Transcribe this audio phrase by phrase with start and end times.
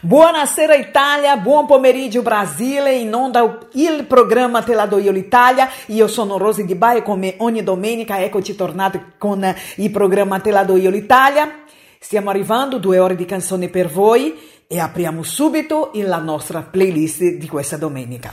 [0.00, 6.08] Buonasera Italia, buon pomeriggio Brasile, in onda il programma Te la do io l'Italia, io
[6.08, 10.76] sono Rosy Di Baia come ogni domenica, eccoci tornati con il programma Te la do
[10.76, 11.62] io l'Italia,
[11.98, 14.36] stiamo arrivando, due ore di canzoni per voi
[14.66, 18.32] e apriamo subito la nostra playlist di questa domenica.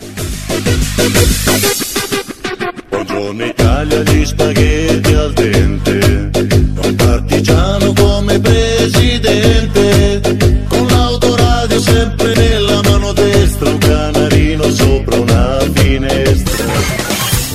[2.89, 6.31] Buongiorno Italia, gli spaghetti al dente,
[6.83, 10.30] un partigiano come presidente,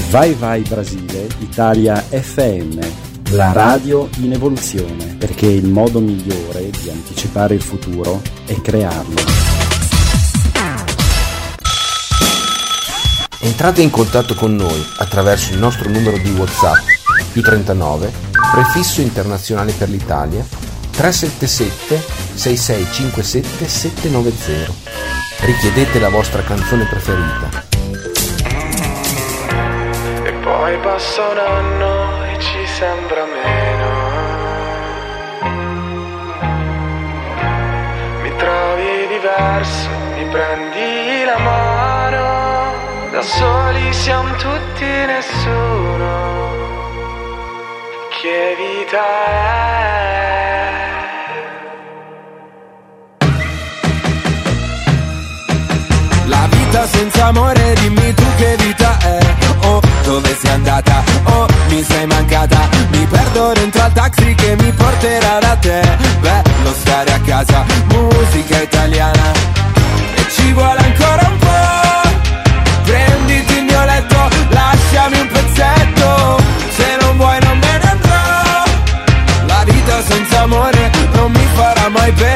[0.09, 2.79] Vai vai Brasile, Italia FM,
[3.31, 9.15] la radio in evoluzione, perché il modo migliore di anticipare il futuro è crearlo.
[13.41, 16.85] Entrate in contatto con noi attraverso il nostro numero di WhatsApp
[17.33, 18.11] più 39
[18.53, 20.45] prefisso internazionale per l'Italia
[20.91, 22.03] 377
[22.35, 24.73] 6657 790.
[25.41, 27.66] Richiedete la vostra canzone preferita.
[30.67, 33.89] Poi passa un anno e ci sembra meno.
[38.23, 43.11] Mi trovi diverso, mi prendi la mano.
[43.13, 46.55] Da soli siamo tutti nessuno.
[48.21, 50.16] Che vita è?
[56.77, 59.19] Vita senza amore, dimmi tu che vita è.
[59.61, 61.03] Oh, dove sei andata?
[61.25, 62.69] Oh, mi sei mancata.
[62.91, 65.81] Mi perdo dentro al taxi che mi porterà da te.
[66.21, 69.33] Bello stare a casa, musica italiana.
[70.17, 72.09] E ci vuole ancora un po'
[72.85, 76.41] Prenditi il mio letto, lasciami un pezzetto.
[76.77, 78.63] Se non vuoi non me ne andrò.
[79.47, 82.36] La vita senza amore non mi farà mai bene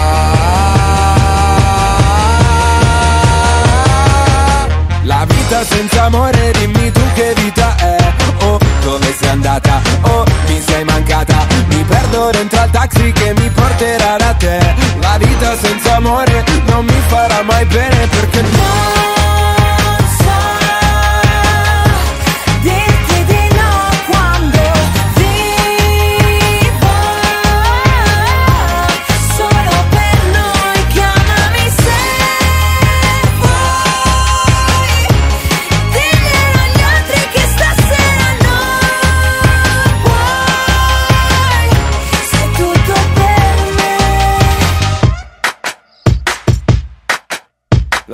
[5.63, 8.13] senza amore, dimmi tu che vita è.
[8.43, 9.81] Oh, dove sei andata?
[10.01, 11.45] Oh, mi sei mancata.
[11.67, 14.75] Mi perdo dentro al taxi che mi porterà da te.
[15.01, 19.20] La vita senza amore non mi farà mai bene perché non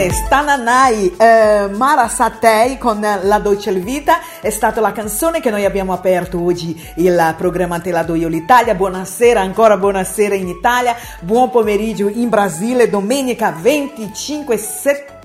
[0.00, 4.20] Fede, Stananai, eh, Mara Satei con La Dolce Vita.
[4.40, 8.28] È stata la canzone che noi abbiamo aperto oggi il programma Te la do io
[8.28, 8.74] l'Italia.
[8.74, 15.19] Buonasera, ancora buonasera in Italia, buon pomeriggio in Brasile, domenica 25 settembre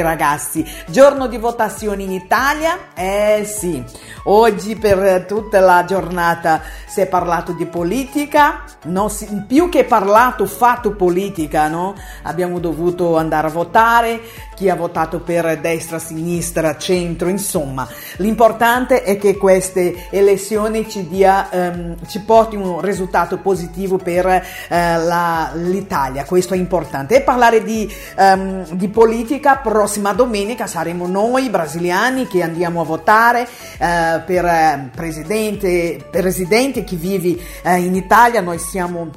[0.00, 2.94] ragazzi, giorno di votazione in Italia.
[2.94, 3.84] Eh sì,
[4.24, 8.64] oggi per tutta la giornata si è parlato di politica,
[9.08, 11.94] si- più che parlato, fatto politica, no?
[12.22, 14.20] Abbiamo dovuto andare a votare,
[14.54, 17.86] chi ha votato per destra, sinistra, centro, insomma.
[18.18, 24.42] L'importante è che queste elezioni ci, dia, ehm, ci porti un risultato positivo per eh,
[24.68, 27.16] la- l'Italia, questo è importante.
[27.16, 29.56] E parlare di, ehm, di politica politica.
[29.56, 36.96] Prossima domenica saremo noi brasiliani che andiamo a votare eh, per eh, presidente, presidente che
[36.96, 38.40] vive eh, in Italia.
[38.40, 39.10] Noi siamo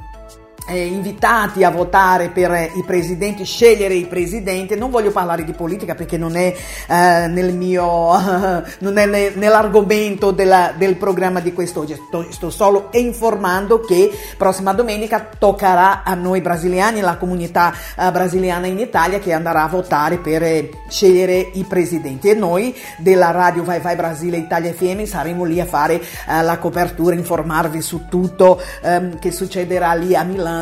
[0.68, 4.76] eh, invitati a votare per eh, i presidenti, scegliere i presidenti.
[4.76, 6.54] Non voglio parlare di politica perché non è
[6.88, 7.84] eh, nel mio,
[8.80, 11.94] non è ne- nell'argomento della- del programma di quest'oggi.
[11.94, 18.66] Sto, sto solo informando che prossima domenica toccherà a noi brasiliani, la comunità eh, brasiliana
[18.66, 23.64] in Italia che andrà a votare per eh, scegliere i presidenti e noi della radio
[23.64, 29.18] Vai Vai Brasile Italia FM saremo lì a fare la copertura, informarvi su tutto ehm,
[29.18, 30.57] che succederà lì a Milano.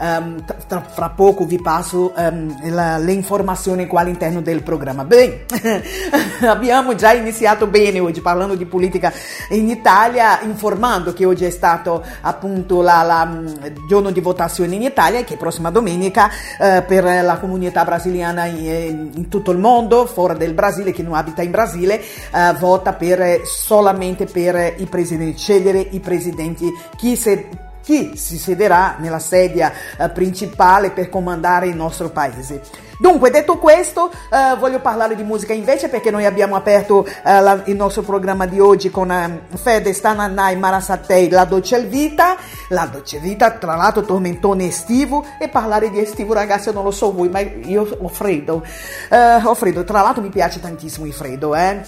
[0.00, 5.04] Ehm, tra- fra poco vi passo ehm, la- le informazioni qua all'interno del programma.
[5.04, 5.44] Bene,
[6.48, 9.12] abbiamo già iniziato bene oggi parlando di politica
[9.50, 15.20] in Italia, informando che oggi è stato appunto la, mh, giorno di votazione in Italia
[15.20, 20.36] e che prossima domenica eh, per la comunità brasiliana in, in tutto il mondo, fuori
[20.36, 25.78] del Brasile, che non abita in Brasile, eh, vota per, solamente per i presidenti, scegliere
[25.78, 27.48] i presidenti, chi se
[27.84, 32.62] chi si siederà nella sedia eh, principale per comandare il nostro paese.
[32.96, 37.60] Dunque, detto questo, eh, voglio parlare di musica invece perché noi abbiamo aperto eh, la-
[37.64, 42.36] il nostro programma di oggi con eh, Fede Stananai Marasatei, La Dolce Vita,
[42.68, 47.12] La Dolce Vita, tra l'altro tormentone estivo e parlare di estivo ragazzi non lo so
[47.12, 48.62] voi, ma io ho freddo,
[49.10, 51.82] Eh, ho freddo, tra l'altro mi piace tantissimo il freddo, eh.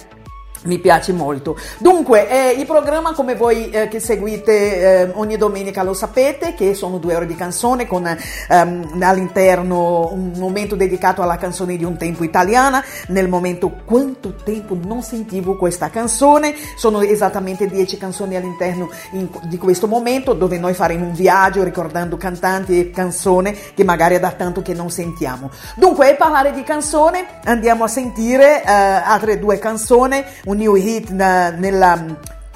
[0.63, 1.55] Mi piace molto.
[1.77, 6.73] Dunque, eh, il programma come voi eh, che seguite eh, ogni domenica lo sapete che
[6.73, 11.97] sono due ore di canzone con ehm, all'interno un momento dedicato alla canzone di un
[11.97, 12.83] tempo italiana.
[13.09, 19.57] Nel momento quanto tempo non sentivo questa canzone, sono esattamente dieci canzoni all'interno in- di
[19.57, 24.31] questo momento dove noi faremo un viaggio ricordando cantanti e canzone che magari è da
[24.31, 25.51] tanto che non sentiamo.
[25.75, 31.09] Dunque, per parlare di canzone andiamo a sentire eh, altre due canzoni, un new hit
[31.09, 32.03] na- nella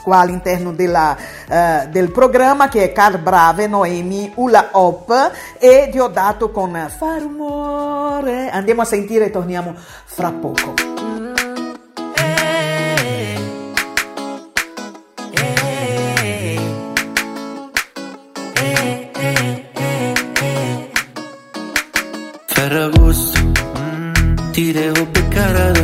[0.01, 1.15] qua all'interno della,
[1.47, 6.88] eh, del programma che è Car Brave, Noemi, Ula Hop e ti ho dato con
[6.89, 8.49] Fa rumore.
[8.49, 9.73] Andiamo a sentire e torniamo
[10.05, 10.73] fra poco.
[22.47, 23.39] Ferragosto,
[24.51, 25.81] ti devo beccare ad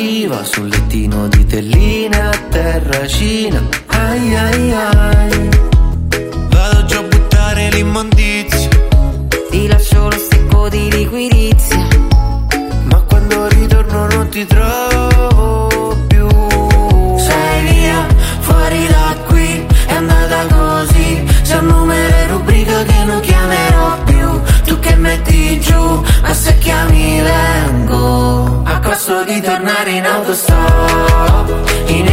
[0.00, 3.62] sulla riva, sul lettino di telline a terracina.
[3.86, 5.48] Ai ai ai.
[6.48, 8.68] Vado già a buttare l'immondizia.
[9.50, 11.88] Ti lascio lo secco di liquirizia
[12.84, 14.79] Ma quando ritorno non ti trovo
[25.60, 28.62] giù, ma se chiami vengo.
[28.64, 32.06] A costo di tornare in autostop, in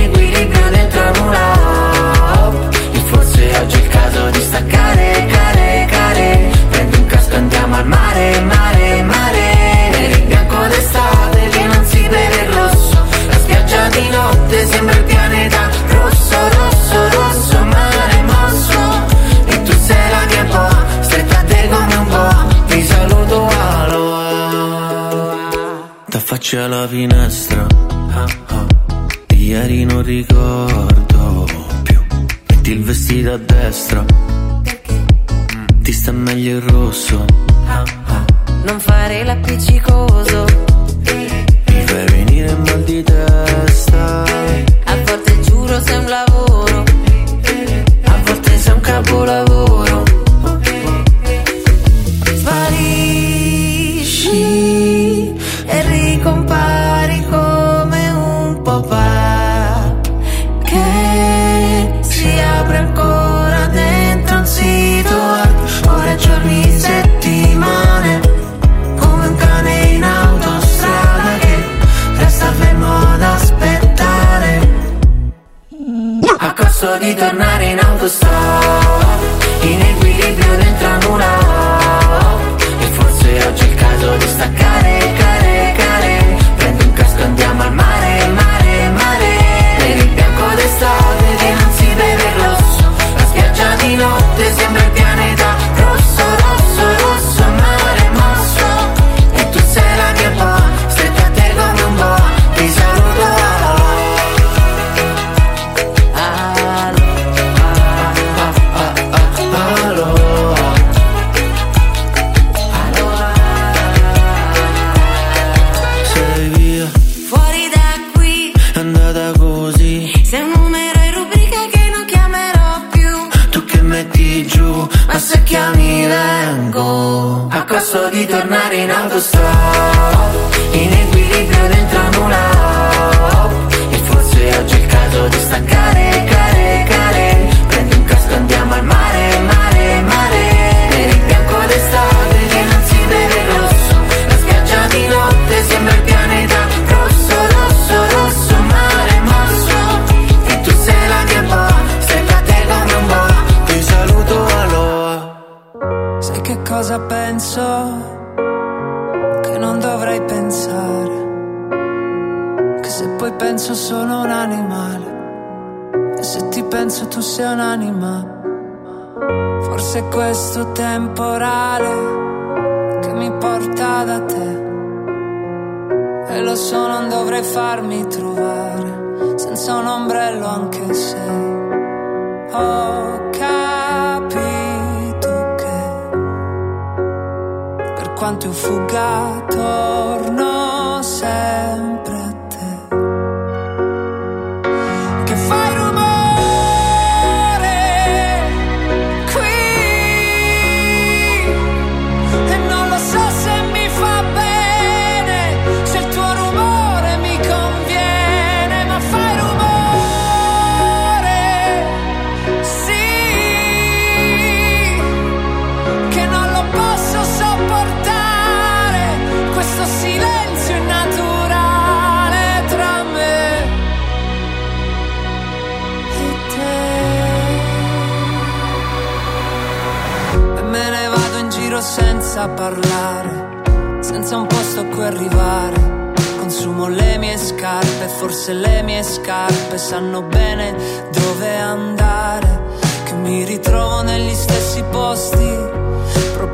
[26.48, 27.17] T'affacci alla finestra,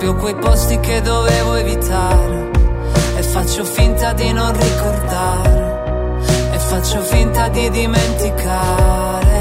[0.04, 2.52] proprio quei posti che dovevo evitare.
[3.16, 6.22] E faccio finta di non ricordare.
[6.52, 9.33] E faccio finta di dimenticare.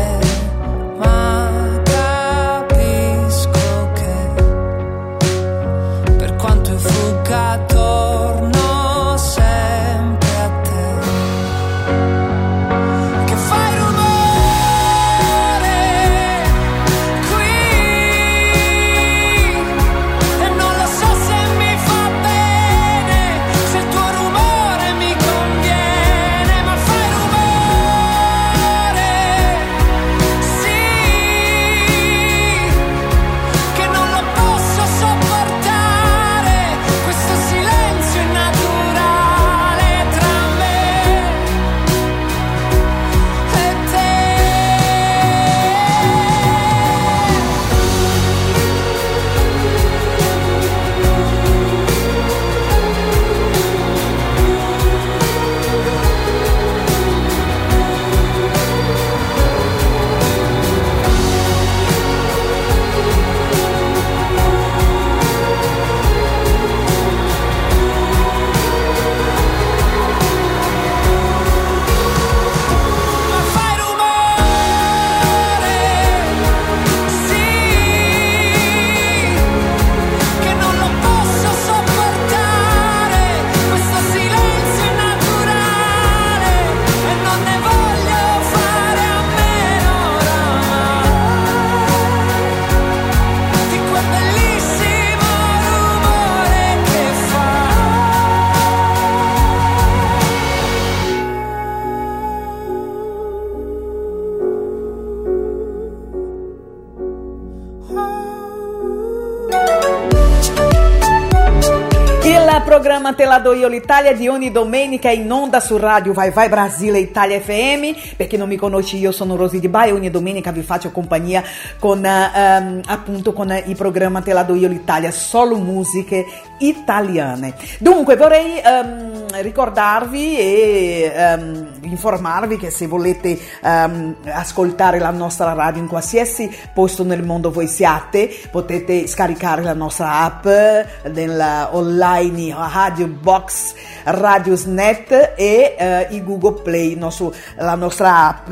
[113.03, 117.41] mantelador io l'Italia de Uni domenica é em onda su radio Vai Vai Brasília Itália
[117.41, 118.17] FM.
[118.17, 121.43] Per não non mi eu io sono Rosi Di Baia, Uni domenica vi faccio compagnia
[121.79, 126.25] con um, appunto con il programma io l'Italia, solo musiche
[126.59, 127.55] italiane.
[127.79, 135.81] Dunque vorrei um, ricordarvi e ehm, informarvi che se volete ehm, ascoltare la nostra radio
[135.81, 141.77] in qualsiasi posto nel mondo voi siate, potete scaricare la nostra app eh, nella eh,
[141.77, 143.75] online eh, Radio Box
[144.05, 148.51] Radiosnet e eh, il Google Play, nostro, la nostra app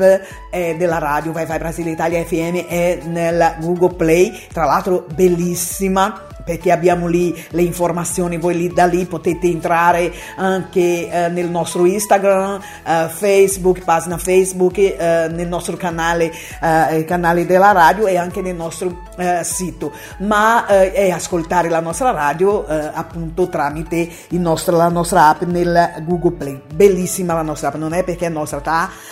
[0.51, 6.71] eh, della radio Wi-Fi Brasile Italia FM è nel Google Play, tra l'altro bellissima perché
[6.71, 12.59] abbiamo lì le informazioni, voi lì, da lì potete entrare anche eh, nel nostro Instagram,
[12.85, 16.31] eh, Facebook, pagina Facebook, eh, nel nostro canale,
[16.61, 21.79] eh, canale della radio e anche nel nostro eh, sito, ma eh, e ascoltare la
[21.79, 26.61] nostra radio appunto tramite nostro, la nostra app nel Google Play.
[26.73, 28.61] Bellissima la nostra app, non è perché è nostra,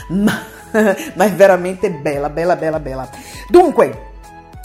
[0.09, 0.39] ma,
[1.13, 3.09] ma è veramente bella, bella, bella, bella.
[3.48, 4.08] Dunque,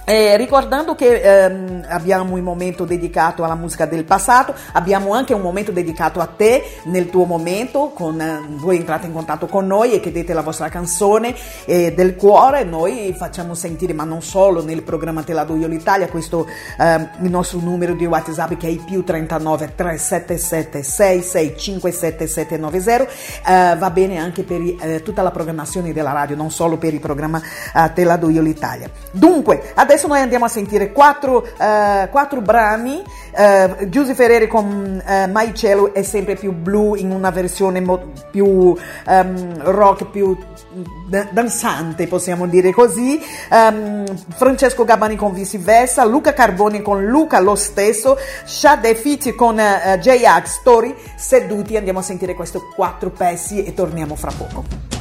[0.04, 5.40] eh, ricordando che ehm, abbiamo un momento dedicato alla musica del passato, abbiamo anche un
[5.40, 9.92] momento dedicato a te nel tuo momento, con, eh, voi entrate in contatto con noi
[9.92, 11.34] e chiedete la vostra canzone
[11.64, 15.66] eh, del cuore, noi facciamo sentire, ma non solo nel programma Te la do io
[15.68, 16.46] l'Italia, questo
[16.78, 23.04] ehm, il nostro numero di WhatsApp che è il più 39 377 6657 790,
[23.72, 27.00] eh, va bene anche per eh, tutta la programmazione della radio, non solo per il
[27.00, 28.90] programma eh, Te la do io l'Italia.
[29.10, 33.00] Dunque, adesso Adesso noi andiamo a sentire quattro, uh, quattro brani.
[33.30, 38.10] Uh, Giuseppe Ferreri con uh, My Cielo è sempre più blu in una versione mo-
[38.28, 40.36] più um, rock, più
[41.30, 43.22] danzante, possiamo dire così.
[43.52, 49.96] Um, Francesco Gabani con viceversa, Luca Carboni con Luca lo stesso, Shade Fiti con uh,
[49.96, 50.92] J-Ax Story.
[51.16, 54.93] Seduti andiamo a sentire questi quattro pezzi e torniamo fra poco.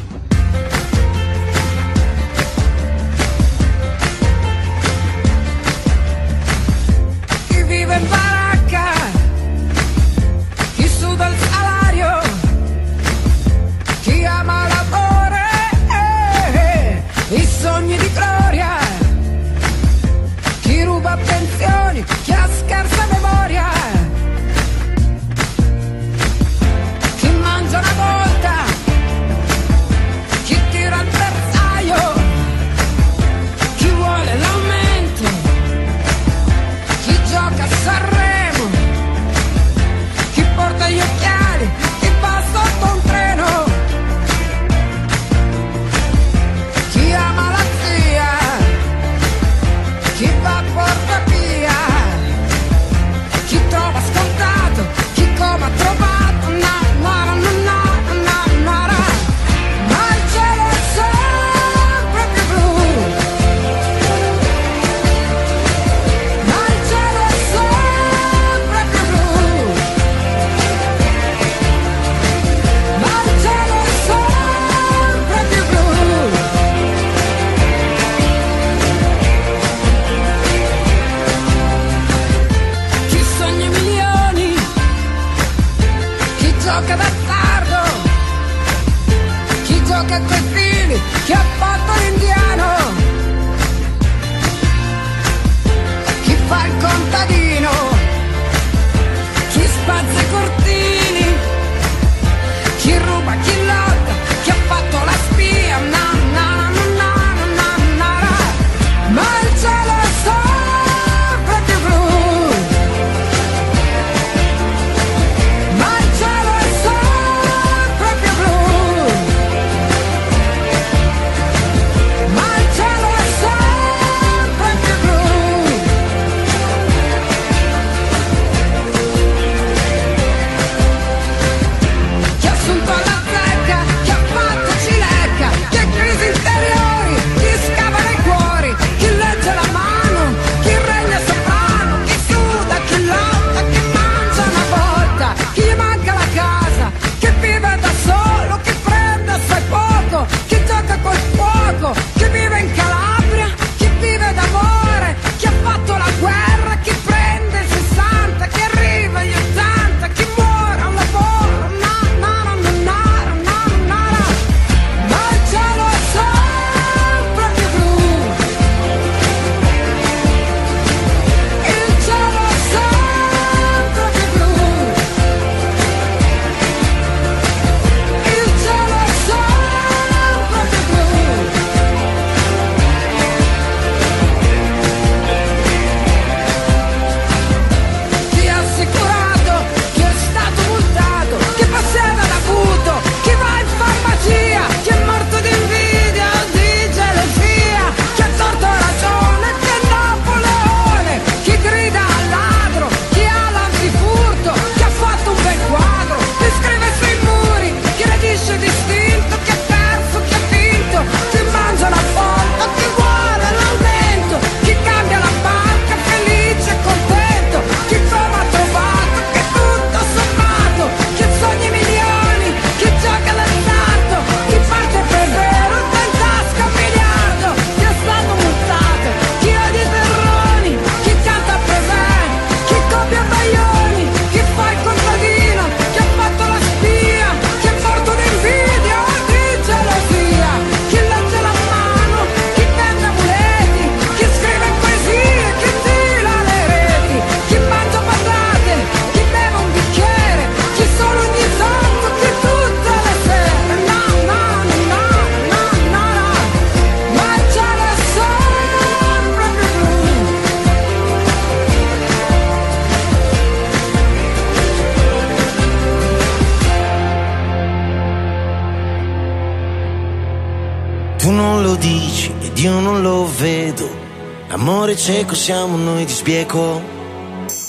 [275.03, 276.81] Cieco siamo noi di sbieco.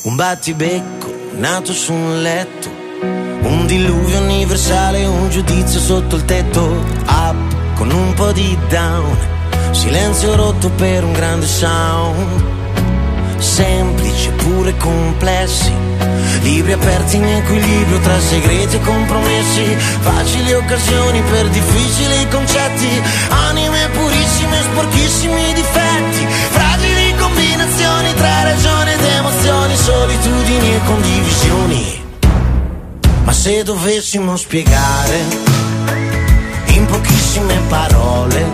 [0.03, 2.71] Un battibecco nato su un letto.
[3.01, 6.63] Un diluvio universale, un giudizio sotto il tetto.
[7.09, 9.19] Up con un po' di down.
[9.73, 12.45] Silenzio rotto per un grande sound.
[13.39, 15.73] Semplici pure complessi.
[16.43, 19.75] Libri aperti in equilibrio tra segreti e compromessi.
[20.03, 23.03] Facili occasioni per difficili concetti.
[23.49, 26.14] Anime purissime, sporchissimi difetti.
[27.75, 29.77] Combinazioni tra ragione ed emozioni.
[29.77, 32.03] Solitudini e condivisioni.
[33.25, 35.25] Ma se dovessimo spiegare
[36.67, 38.47] in pochissime parole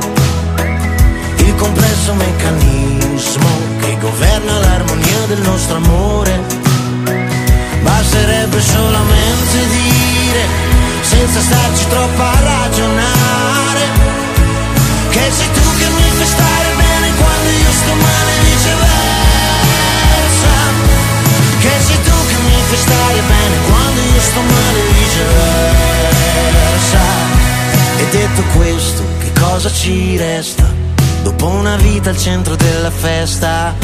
[1.37, 3.49] il complesso meccanismo
[3.81, 6.41] che governa l'armonia del nostro amore,
[7.83, 10.47] basterebbe solamente dire,
[11.03, 13.81] senza starci troppo a ragionare,
[15.11, 16.90] che sei tu che mi fai stare bene
[17.51, 18.89] io sto male viceversa,
[21.61, 26.19] che sei tu che mi fai stare bene quando io sto male viceversa.
[27.99, 30.65] E detto questo, che cosa ci resta?
[31.23, 33.75] Dopo una vita al centro della festa,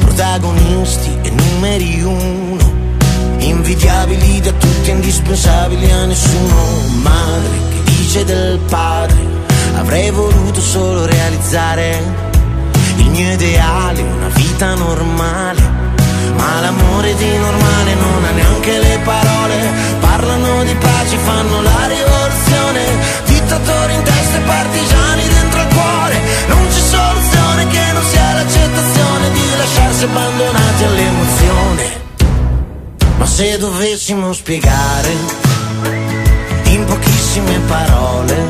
[0.00, 2.72] protagonisti e numeri uno,
[3.38, 6.56] invidiabili da tutti, indispensabili a nessuno.
[7.02, 9.16] Madre che dice del padre,
[9.76, 12.23] avrei voluto solo realizzare
[12.96, 15.82] il mio ideale, una vita normale.
[16.36, 22.80] Ma l'amore di normale non ha neanche le parole, parlano di pace, fanno la rivoluzione,
[23.24, 29.30] dittatori in testa e partigiani dentro il cuore, non c'è soluzione che non sia l'accettazione
[29.32, 32.02] di lasciarsi abbandonati all'emozione.
[33.16, 35.12] Ma se dovessimo spiegare
[36.64, 38.48] in pochissime parole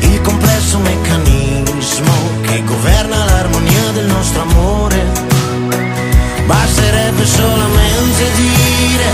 [0.00, 1.57] il complesso meccanismo
[2.42, 5.04] che governa l'armonia del nostro amore,
[6.46, 9.04] basterebbe solamente dire,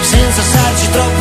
[0.00, 1.13] senza starci troppo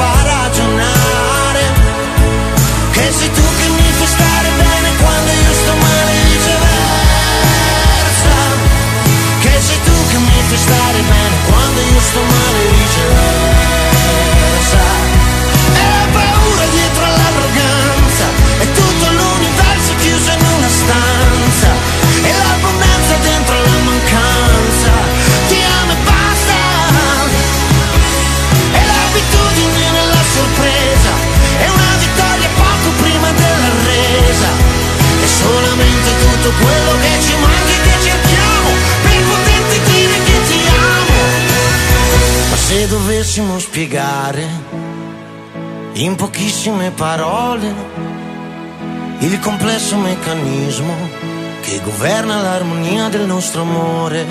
[43.05, 44.47] dovessimo spiegare
[45.95, 47.75] in pochissime parole
[49.19, 50.95] il complesso meccanismo
[51.59, 54.25] che governa l'armonia del nostro amore,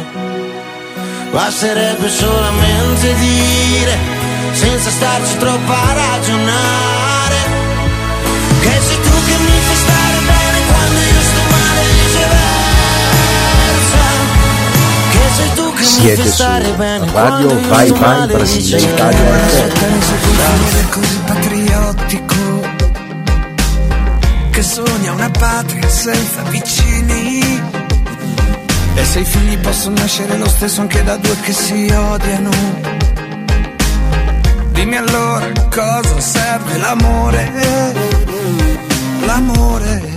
[1.30, 3.98] basterebbe solamente dire,
[4.52, 7.11] senza starci troppo a ragionare,
[15.92, 16.42] Siete su
[17.12, 18.78] Radio Vai Vai Brasile.
[18.80, 19.20] Italia
[20.90, 22.34] così patriottico
[24.50, 27.60] che sogna una patria senza vicini.
[28.94, 32.50] E se i figli possono nascere lo stesso anche da due che si odiano.
[34.70, 36.78] Dimmi allora cosa serve.
[36.78, 37.52] L'amore.
[39.26, 40.11] L'amore.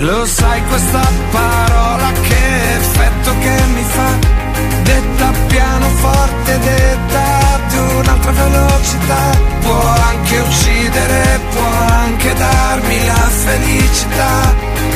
[0.00, 4.10] Lo sai questa parola che effetto che mi fa?
[4.82, 9.30] Detta piano forte, detta ad un'altra velocità.
[9.62, 14.54] Può anche uccidere, può anche darmi la felicità.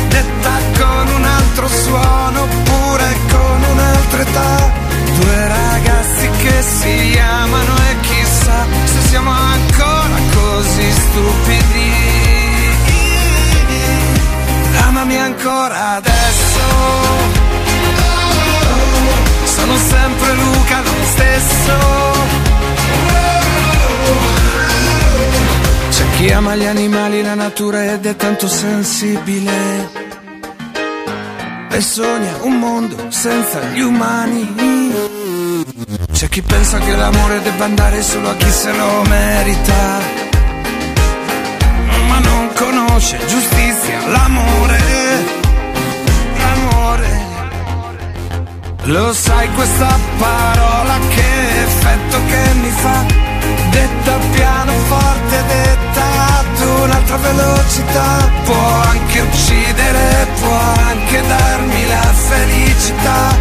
[0.09, 4.73] Detta con un altro suono, oppure con un'altra età.
[5.19, 12.20] Due ragazzi che si amano e chissà se siamo ancora così stupidi.
[15.11, 16.61] Amami ancora adesso.
[19.45, 21.79] Sono sempre Luca lo stesso.
[25.91, 29.91] C'è chi ama gli animali, la natura ed è tanto sensibile.
[31.71, 34.55] E sogna un mondo senza gli umani.
[36.13, 40.30] C'è chi pensa che l'amore debba andare solo a chi se lo merita
[42.23, 44.79] non conosce giustizia, l'amore,
[46.39, 47.11] l'amore.
[48.85, 53.05] Lo sai questa parola che effetto che mi fa,
[53.71, 56.05] detta piano forte, detta
[56.39, 63.37] ad un'altra velocità, può anche uccidere, può anche darmi la felicità,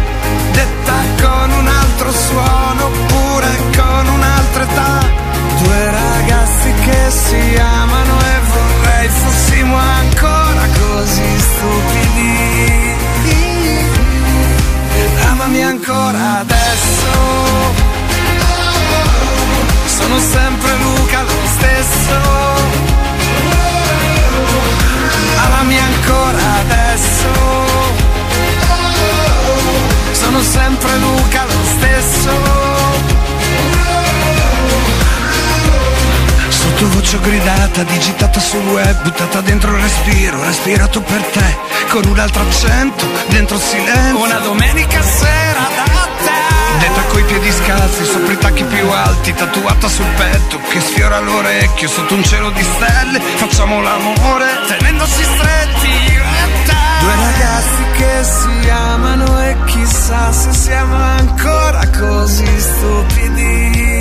[0.52, 5.29] detta con un altro suono oppure con un'altra età.
[5.62, 12.96] Due ragazzi che si amano e vorrei fossimo ancora così stupidi.
[15.30, 17.08] Amami ancora adesso.
[19.86, 22.18] Sono sempre Luca lo stesso.
[25.44, 27.80] Amami ancora adesso
[30.12, 32.59] sono sempre Luca lo stesso
[36.80, 41.56] sottovoce gridata, digitata sul web, buttata dentro il respiro, respirato per te,
[41.90, 44.24] con un altro accento, dentro il silenzio.
[44.24, 45.84] Una domenica sera da
[46.24, 46.78] te.
[46.78, 51.86] Detta coi piedi scalzi, sopra i tacchi più alti, tatuata sul petto, che sfiora l'orecchio,
[51.86, 56.76] sotto un cielo di stelle, facciamo l'amore, tenendosi stretti, io e te.
[57.00, 63.99] Due ragazzi che si amano e chissà se siamo ancora così stupidi.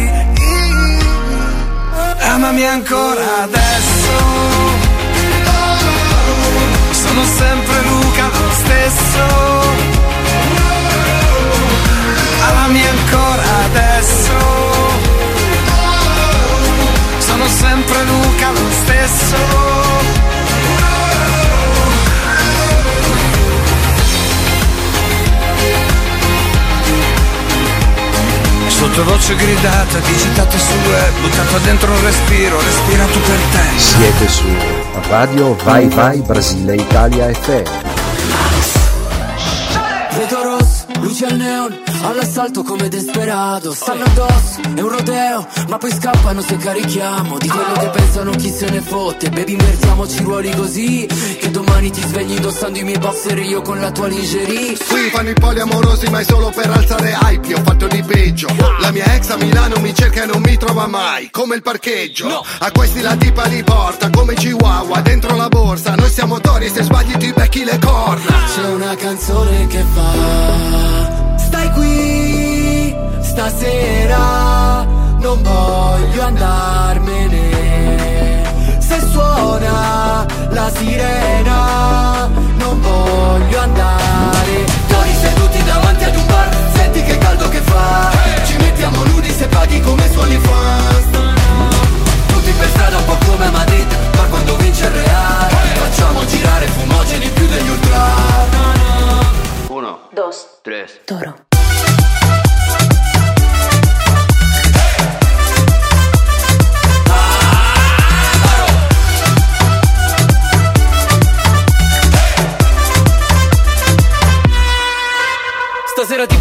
[2.42, 4.16] Amami ancora adesso.
[6.92, 9.24] Sono sempre Luca lo stesso.
[12.48, 14.38] Amami ancora adesso.
[17.18, 20.39] Sono sempre Luca lo stesso.
[29.00, 33.80] Sottovoce gridata, digitata sul web, buttata dentro il respiro, respirato per te.
[33.80, 34.44] Siete su
[35.08, 37.64] Radio Vai Vai Brasile Italia FM.
[40.18, 45.94] Vedo rosso, luce al neon, all'assalto come desperato Stanno addosso, è un rodeo, ma poi
[45.94, 50.54] scappano se carichiamo Di quello che pensano chi se ne fotte Baby invertiamoci i ruoli
[50.54, 54.76] così Che domani ti svegli indossando i miei boxer e io con la tua lingerie.
[54.78, 58.48] Qui fanno i poliamorosi ma è solo per alzare hype Ho fatto di peggio.
[58.80, 62.46] La mia ex a Milano mi cerca e non mi trova mai Come il parcheggio.
[62.60, 65.96] A questi la tipa li porta come Chihuahua Dentro la borsa.
[65.96, 68.44] Noi siamo tori e se sbagli ti becchi le corna.
[68.54, 74.84] C'è una canzone che fa Stai qui stasera
[75.20, 77.48] Non voglio andarmene.
[78.80, 81.19] Se suona la sirena
[101.06, 101.49] Toro.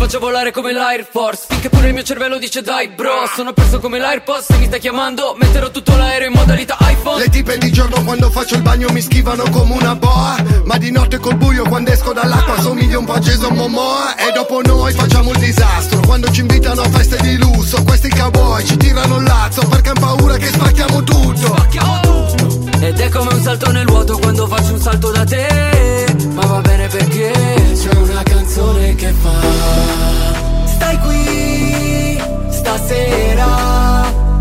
[0.09, 1.45] Faccio volare come l'Air Force.
[1.49, 4.81] Finché pure il mio cervello dice dai bro Sono perso come l'AirPods Se mi stai
[4.81, 7.19] chiamando Metterò tutto l'aereo in modalità iPhone.
[7.19, 10.91] Le tipe di giorno quando faccio il bagno mi schivano come una boa Ma di
[10.91, 14.95] notte col buio quando esco dall'acqua somiglio un po' a Jason Momoa E dopo noi
[14.95, 19.25] facciamo il disastro Quando ci invitano a feste di lusso Questi cowboy ci tirano il
[19.25, 24.47] lazzo Perché han paura che spacchiamo tutto Ed è come un salto nel vuoto quando
[24.47, 26.07] faccio un salto da te.
[26.33, 27.33] Ma va bene perché
[27.75, 30.67] c'è una canzone che fa.
[30.67, 33.47] Stai qui stasera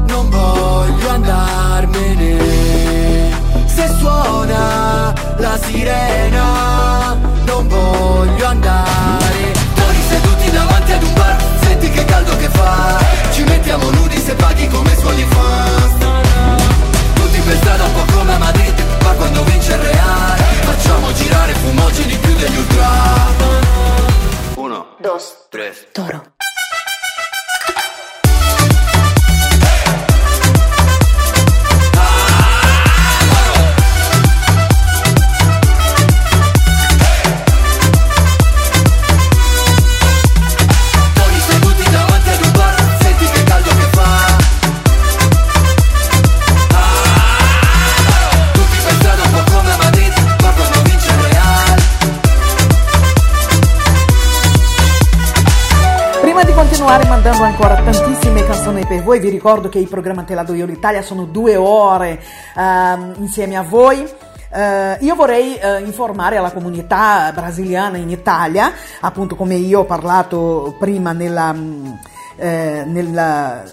[0.08, 2.38] Non voglio andarmene.
[3.66, 9.52] Se suona la sirena Non voglio andare.
[9.74, 13.00] Tori seduti davanti ad un bar Senti che caldo che fa.
[13.32, 15.97] Ci mettiamo nudi se paghi come suoni fans
[17.48, 21.54] tutti per strada un po' come a Madrid Ma quando vince il Real Facciamo girare
[21.54, 22.90] fumogeni più degli ultra
[24.56, 25.48] Uno, Dos.
[25.50, 25.88] tres.
[25.92, 26.37] Toro.
[56.88, 60.54] Continuare mandando ancora tantissime canzoni per voi, vi ricordo che il programma Te la do
[60.54, 62.24] io l'Italia sono due ore
[62.56, 64.08] ehm, insieme a voi.
[64.50, 68.72] Eh, io vorrei eh, informare alla comunità brasiliana in Italia,
[69.02, 71.92] appunto come io ho parlato prima nella, mm,
[72.38, 73.64] eh, nella,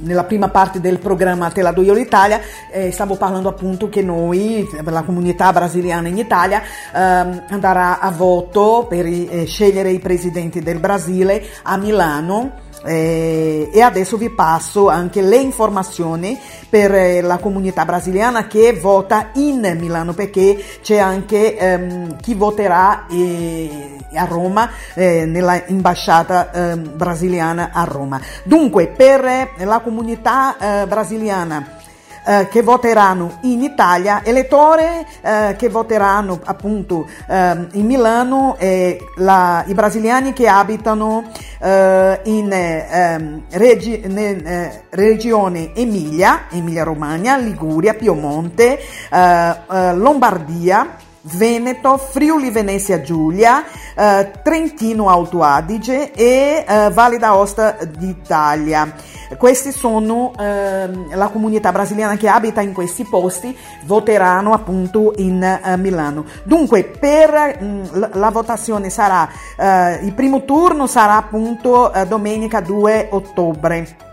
[0.00, 2.40] nella prima parte del programma Te la do io l'Italia,
[2.72, 6.60] eh, stavo parlando appunto che noi, la comunità brasiliana in Italia,
[6.92, 12.62] ehm, andrà a voto per eh, scegliere i presidenti del Brasile a Milano.
[12.84, 19.30] Eh, e adesso vi passo anche le informazioni per eh, la comunità brasiliana che vota
[19.34, 26.96] in Milano perché c'è anche ehm, chi voterà eh, a Roma eh, nella ambasciata ehm,
[26.96, 28.20] brasiliana a Roma.
[28.42, 31.82] Dunque per eh, la comunità eh, brasiliana
[32.24, 34.82] eh, che voteranno in Italia, elettori
[35.20, 41.24] eh, che voteranno appunto ehm, in Milano e la- i brasiliani che abitano
[41.60, 48.78] eh, in eh, ehm, regi- ne- eh, regione Emilia, Emilia Romagna, Liguria, Piemonte,
[49.10, 57.76] eh, eh, Lombardia, Veneto, Friuli Venezia Giulia, eh, Trentino Alto Adige e eh, Valle d'Aosta
[57.96, 58.92] d'Italia.
[59.38, 65.76] Questi sono ehm, la comunità brasiliana che abita in questi posti, voteranno appunto in eh,
[65.76, 66.24] Milano.
[66.44, 72.60] Dunque, per mm, la, la votazione sarà, eh, il primo turno sarà appunto eh, domenica
[72.60, 74.12] 2 ottobre.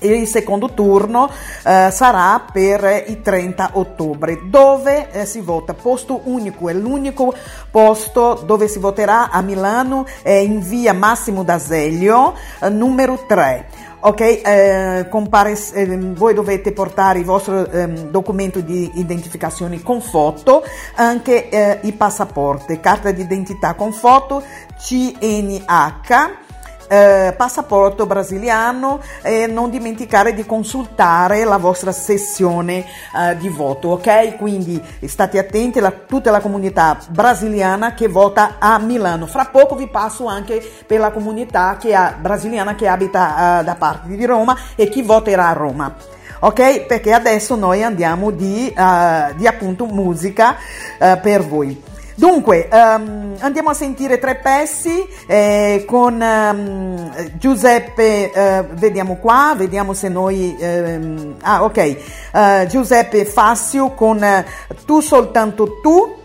[0.00, 1.28] Il secondo turno
[1.64, 7.34] eh, sarà per il 30 ottobre, dove eh, si vota posto unico, è l'unico
[7.68, 13.86] posto dove si voterà a Milano, è in via Massimo d'Azeglio, eh, numero 3.
[14.00, 20.62] Ok, eh, compare, eh, voi dovete portare il vostro ehm, documento di identificazione con foto,
[20.94, 24.40] anche eh, i passaporti, carta d'identità con foto,
[24.78, 26.46] CNH
[26.88, 34.36] eh, passaporto brasiliano e non dimenticare di consultare la vostra sessione eh, di voto, ok?
[34.36, 39.26] Quindi state attenti a tutta la comunità brasiliana che vota a Milano.
[39.26, 43.74] Fra poco vi passo anche per la comunità che ha, brasiliana che abita eh, da
[43.74, 45.94] parte di Roma e chi voterà a Roma.
[46.40, 46.86] Ok?
[46.86, 50.56] Perché adesso noi andiamo di, eh, di appunto musica
[50.98, 51.87] eh, per voi.
[52.18, 59.92] Dunque, ehm, andiamo a sentire tre pezzi eh, con ehm, Giuseppe, eh, vediamo qua, vediamo
[59.92, 60.56] se noi...
[60.58, 64.44] ehm, ah, ok, eh, Giuseppe Fassio con eh,
[64.84, 66.16] Tu soltanto tu.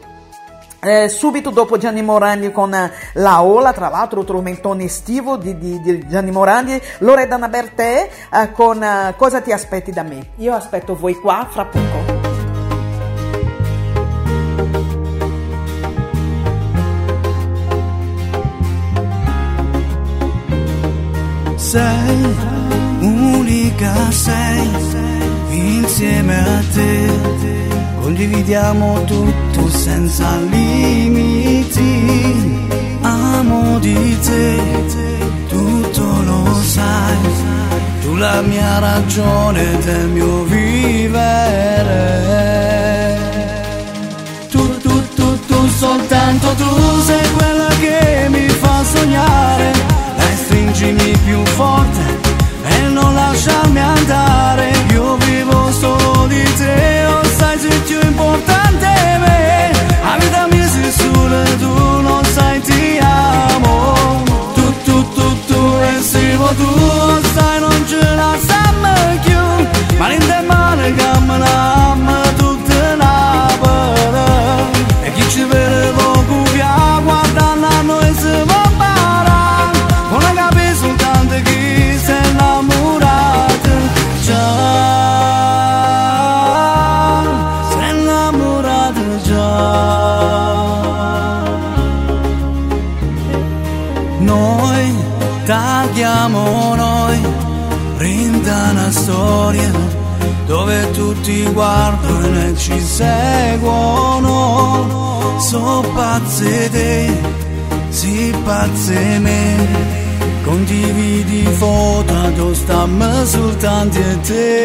[0.80, 5.80] Eh, subito dopo Gianni Morandi con eh, La Ola, tra l'altro tormentone estivo di, di-
[5.80, 8.84] di Gianni Morandi, Loredana Bertè eh, con
[9.16, 10.30] Cosa ti aspetti da me?
[10.38, 12.23] Io aspetto voi qua fra poco.
[21.74, 22.36] Sei,
[23.00, 24.70] unica sei,
[25.50, 27.12] insieme a te
[28.00, 31.92] condividiamo tutto senza limiti,
[33.02, 34.62] amo di te,
[35.48, 37.18] tutto lo sai,
[38.02, 42.02] tu la mia ragione del mio vivere.
[44.52, 49.93] Tu, tu, tu, tu, soltanto tu sei quella che mi fa sognare.
[50.64, 52.20] Stringimi più forte
[52.64, 54.72] e non lasciarmi andare.
[54.94, 59.72] Io vivo solo di te, o sai sei più importante è me.
[60.02, 64.24] La vita mia sei solo tu, non sai ti amo.
[64.54, 69.98] Tu, tu, tu, tu, e siamo tu, sai non ce la stiamo più.
[69.98, 71.38] Ma in te male che me
[101.24, 104.28] tutti guardano e ci seguono.
[105.40, 107.10] So pazze te,
[107.90, 110.02] sì pazze me.
[110.44, 114.58] Condividi foto, tu stammi soltanto te.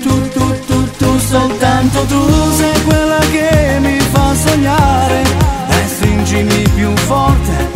[0.00, 5.22] Tu, tu, tu, tu, soltanto tu sei quella che mi fa sognare.
[5.68, 7.73] Dai, stringimi più forte e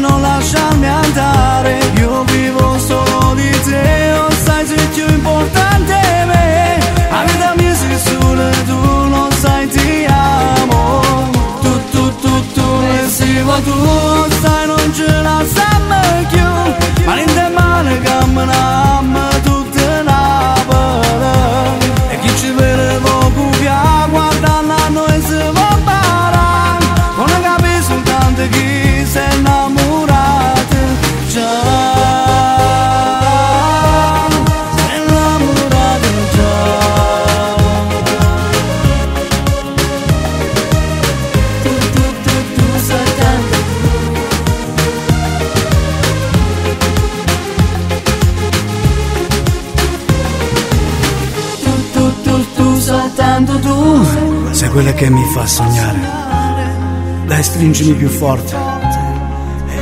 [0.00, 1.78] non lasciarmi andare.
[1.98, 6.78] Io vivo solo di te, o sai sei più importante è me.
[7.10, 11.02] La vita mia sei solo tu, non sai ti amo.
[11.60, 13.78] Tu, tu, tu, tu, e si va tu,
[14.40, 16.00] sai non ce la stiamo
[16.32, 17.04] più.
[17.04, 18.20] Ma in te male che
[54.80, 55.98] quella che mi fa sognare.
[57.26, 58.56] Dai, stringimi più forte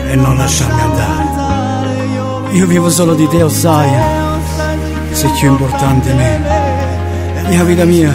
[0.09, 2.49] e non lasciarmi andare.
[2.51, 3.89] Io vivo solo di te, sai.
[5.13, 6.41] sei più importante me.
[7.57, 8.13] La vita mia,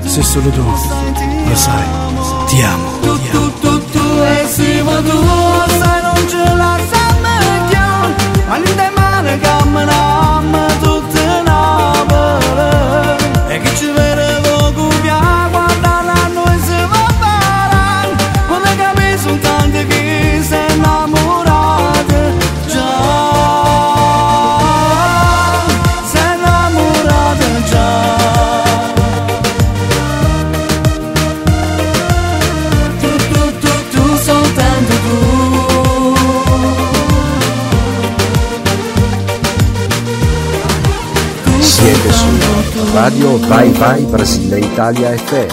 [0.00, 1.84] sei solo tu, lo sai,
[2.48, 2.87] ti amo.
[43.58, 45.48] Vai Vai Brasile Italia FM.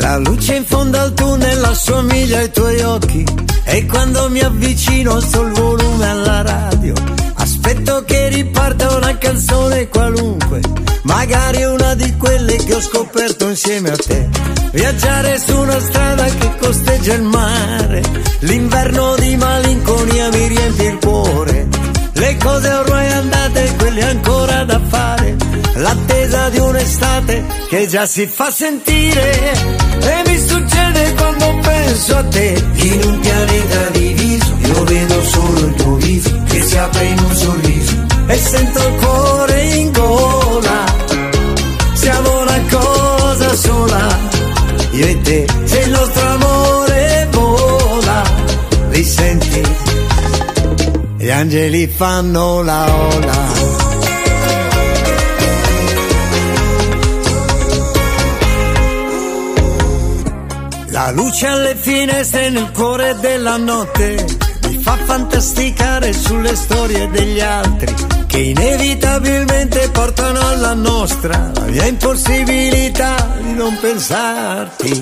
[0.00, 3.24] La luce in fondo al tunnel assomiglia ai tuoi occhi
[3.62, 6.94] e quando mi avvicino sul volume alla radio
[7.34, 10.60] aspetto che riparta una canzone qualunque,
[11.02, 14.28] magari una di quelle che ho scoperto insieme a te.
[14.72, 18.02] Viaggiare su una strada che costeggia il mare,
[18.40, 21.66] l'inverno di malinconia mi riempie il cuore.
[22.12, 25.36] Le cose ormai andate, quelle ancora da fare.
[25.74, 29.52] L'attesa di un'estate che già si fa sentire.
[30.02, 32.64] E mi succede quando penso a te.
[32.74, 37.34] In un pianeta diviso, io vedo solo il tuo viso che si apre in un
[37.34, 38.06] sorriso.
[38.28, 40.87] E sento il cuore in gola.
[44.98, 48.22] Io e te, se il nostro amore vola.
[48.88, 49.62] Li senti?
[51.18, 53.36] Gli angeli fanno la ola.
[60.86, 64.26] La luce alle finestre nel cuore della notte
[64.66, 67.94] mi fa fantasticare sulle storie degli altri
[68.26, 75.00] che inevitabilmente portano alla nostra la mia impossibilità non pensarti.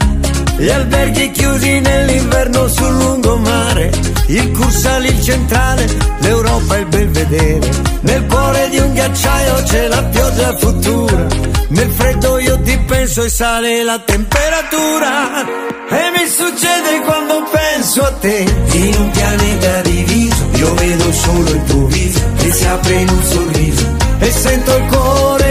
[0.58, 3.90] Gli alberghi chiusi nell'inverno sul lungomare,
[4.28, 5.86] il Cursale, il centrale,
[6.20, 7.70] l'Europa e il Belvedere.
[8.00, 11.26] Nel cuore di un ghiacciaio c'è la pioggia futura,
[11.68, 15.44] nel freddo io ti penso e sale la temperatura.
[15.88, 21.64] E mi succede quando penso a te, in un pianeta diviso, io vedo solo il
[21.64, 25.45] tuo viso che si apre in un sorriso e sento il cuore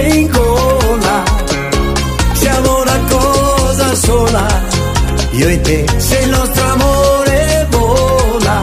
[5.37, 8.61] io e te, se il nostro amore vola,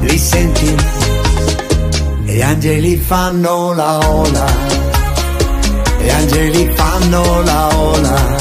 [0.00, 0.74] li senti?
[2.26, 4.46] E gli angeli fanno la ola,
[6.00, 8.38] gli angeli fanno la ola.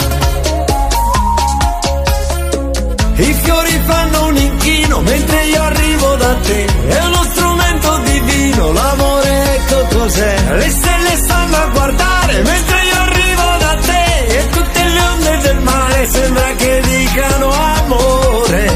[3.17, 6.65] I fiori fanno un inchino mentre io arrivo da te.
[6.65, 10.55] È uno strumento divino, l'amore ecco cos'è.
[10.55, 12.88] Le stelle stanno a guardare mentre io
[15.41, 18.71] del mare sembra che dicano amore.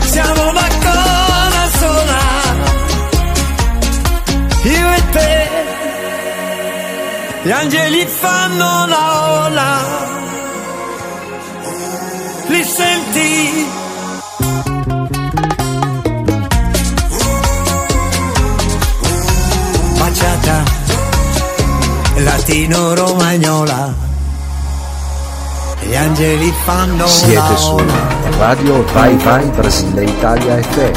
[0.00, 2.22] Siamo una cosa sola.
[4.62, 5.48] Io e te.
[7.42, 10.06] Gli angeli fanno la ola.
[12.48, 13.66] Li senti?
[19.98, 20.62] Baciata
[22.16, 24.07] latino-romagnola
[26.08, 27.76] angeli fanno Siete su
[28.38, 30.92] Radio Vai Vai Brasile Italia FM.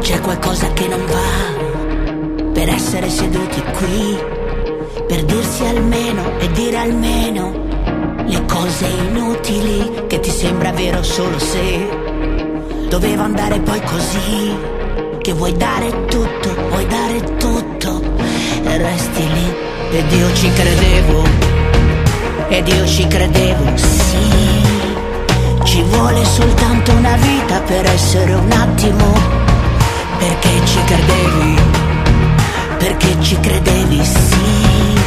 [0.00, 4.18] C'è qualcosa che non va per essere seduti qui,
[5.06, 7.52] per dirsi almeno e dire almeno
[8.26, 11.88] le cose inutili che ti sembra vero solo se
[12.88, 14.78] doveva andare poi così,
[15.22, 18.00] che vuoi dare tutto, vuoi dare tutto
[18.64, 19.54] e resti lì
[19.90, 21.24] ed io ci credevo,
[22.48, 24.68] ed io ci credevo, sì.
[25.62, 29.12] Ci vuole soltanto una vita per essere un attimo
[30.18, 31.58] perché ci credevi,
[32.78, 34.98] perché ci credevi, sì.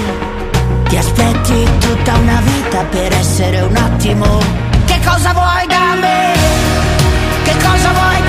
[0.89, 4.39] Ti aspetti tutta una vita per essere un attimo.
[4.86, 6.34] Che cosa vuoi da me?
[7.43, 8.22] Che cosa vuoi da me?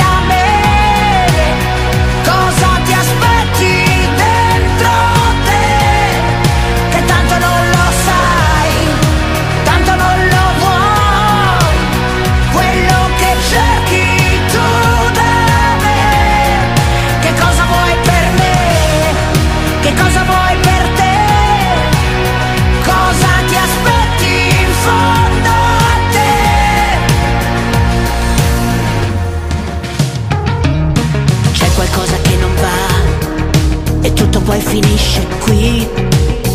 [34.60, 35.88] Finisce qui.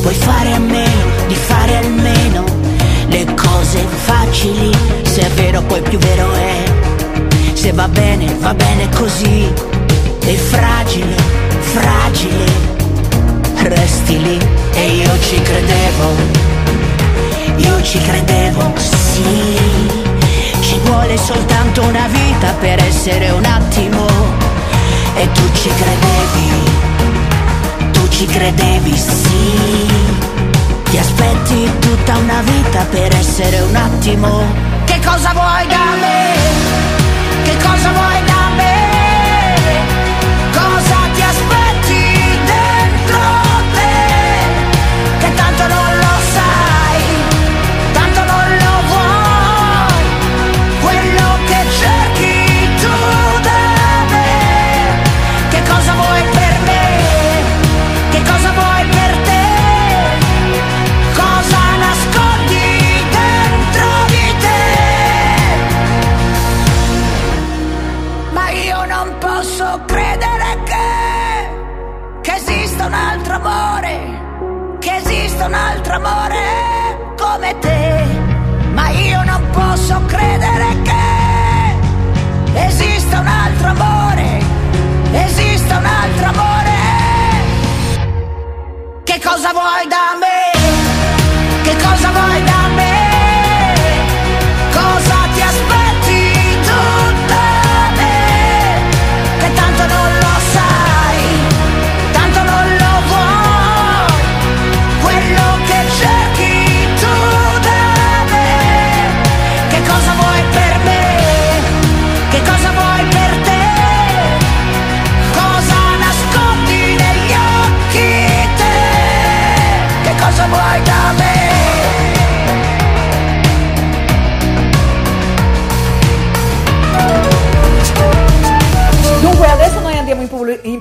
[0.02, 2.44] Puoi fare a meno di fare almeno
[3.08, 4.72] le cose facili.
[5.04, 6.64] Se è vero poi più vero è.
[7.54, 9.52] Se va bene, va bene così.
[10.22, 11.16] E fragile,
[11.60, 12.46] fragile,
[13.64, 14.38] resti lì.
[14.74, 16.48] E io ci credevo.
[17.58, 19.88] Io ci credevo, sì.
[20.62, 24.06] Ci vuole soltanto una vita per essere un attimo.
[25.16, 26.89] E tu ci credevi,
[28.10, 29.88] ci credevi, sì.
[30.90, 34.42] Ti aspetti tutta una vita per essere un attimo.
[34.86, 36.34] Che cosa vuoi da me?
[37.44, 38.39] Che cosa vuoi da me?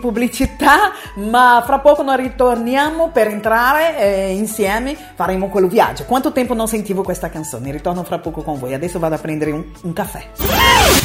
[0.09, 6.05] Pubblicità, ma fra poco noi ritorniamo per entrare eh, insieme, faremo quello viaggio.
[6.05, 7.71] Quanto tempo non sentivo questa canzone?
[7.71, 8.73] Ritorno fra poco con voi.
[8.73, 10.31] Adesso vado a prendere un, un caffè.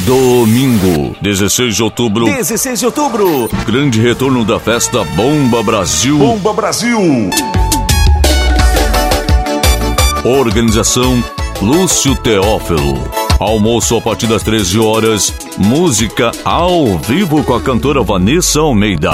[0.06, 2.24] Domingo, 16 de outubro.
[2.24, 3.48] 16 de outubro.
[3.66, 6.16] Grande retorno da festa Bomba Brasil.
[6.16, 7.28] Bomba Brasil.
[10.24, 11.22] Organização
[11.60, 13.23] Lúcio Teófilo.
[13.38, 15.34] Almoço a partir das 13 horas.
[15.58, 19.10] Música ao vivo com a cantora Vanessa Almeida.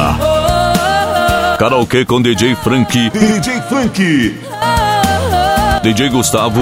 [1.59, 3.11] Karaokê com DJ Frank.
[3.11, 4.41] DJ Frank.
[5.83, 6.61] DJ Gustavo.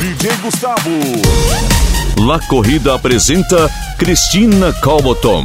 [0.00, 0.90] DJ Gustavo.
[2.26, 5.42] La Corrida apresenta Cristina Calboton.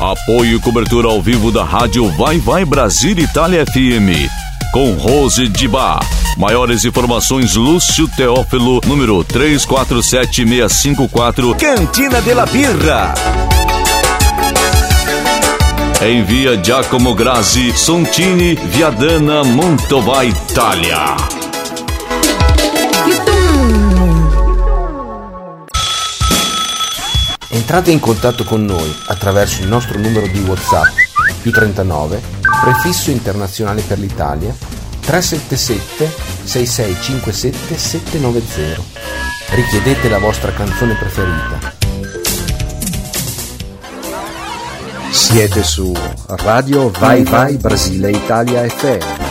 [0.00, 4.30] Apoio e cobertura ao vivo da rádio Vai Vai Brasil Itália FM.
[4.72, 6.00] Com Rose Dibá.
[6.36, 11.54] Maiores informações Lúcio Teófilo, número 347654.
[11.56, 13.14] Cantina de la Birra.
[16.00, 21.16] Em via Giacomo Grazi, Sontini, Viadana, Mantova, Itália.
[27.50, 30.86] Entrate in contatto con noi attraverso il nostro numero di WhatsApp
[31.42, 32.22] più 39
[32.62, 34.54] prefisso internazionale per l'Italia
[35.10, 36.08] 377
[36.44, 38.80] 6657 790.
[39.56, 41.74] Richiedete la vostra canzone preferita.
[45.10, 45.92] Siete su
[46.26, 49.29] Radio Vai Vai Brasile Italia FM.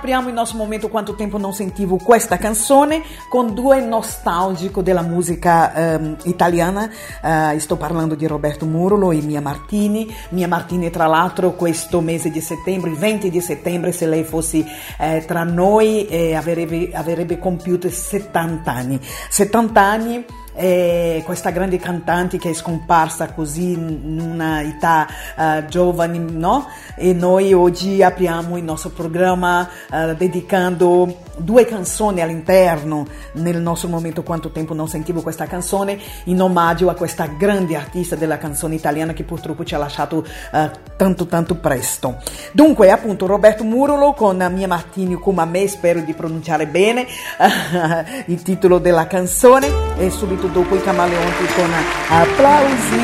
[0.00, 5.74] Apriamo il nostro momento Quanto tempo non sentivo questa canzone con due nostalgico della musica
[5.74, 6.90] ehm, italiana.
[7.22, 10.12] Eh, sto parlando di Roberto Murolo e Mia Martini.
[10.30, 14.64] Mia Martini, tra l'altro, questo mese di settembre, il 20 di settembre, se lei fosse
[14.98, 18.98] eh, tra noi, eh, avrebbe, avrebbe compiuto 70 anni.
[19.28, 20.24] 70 anni
[20.54, 26.66] eh, questa grande cantante che è scomparsa così in una età eh, giovane, no?
[26.96, 34.22] E noi oggi apriamo il nostro programma eh, dedicando due canzoni all'interno nel nostro momento
[34.22, 39.12] quanto tempo non sentivo questa canzone in omaggio a questa grande artista della canzone italiana
[39.12, 42.18] che purtroppo ci ha lasciato eh, tanto tanto presto.
[42.52, 47.06] Dunque appunto Roberto Murolo con Mia Martini come a me spero di pronunciare bene
[48.26, 51.70] il titolo della canzone e subito dopo i Camaleonti con
[52.08, 52.98] applausi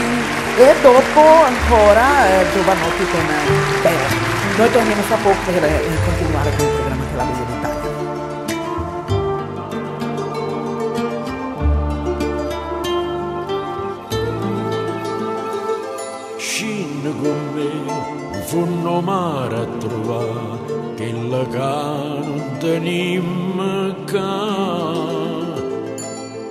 [0.58, 6.50] e dopo ancora eh, Giovanotti con eh, Bella noi torniamo fra poco per eh, continuare
[6.56, 7.65] con il programma che la
[18.46, 24.44] fanno mare a trovare quella che non tenim ca.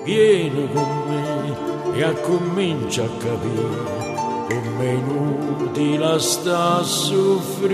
[0.03, 1.55] Vieni con me
[1.97, 4.03] e a comincia a capire
[4.49, 7.73] come inutile sta a soffrire.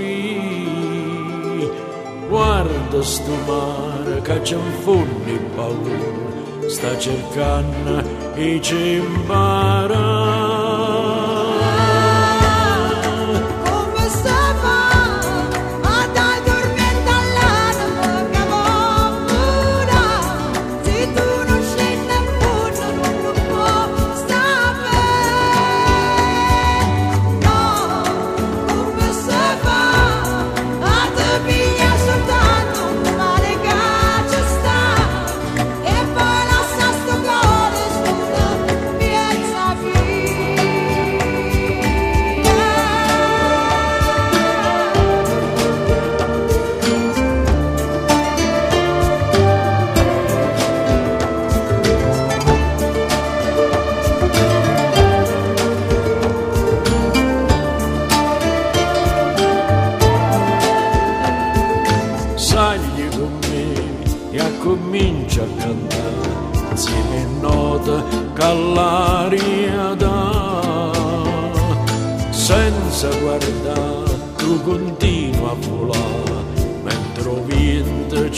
[2.29, 8.03] Guarda sto mare che c'è un fondo il paura, sta cercando
[8.35, 10.51] e ci imparare.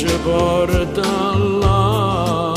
[0.03, 1.11] ce porta
[1.61, 2.53] là.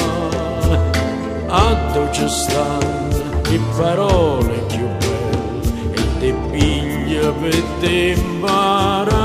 [1.48, 9.15] A dove ci stanno le parole più belle e te piglia per te imparare.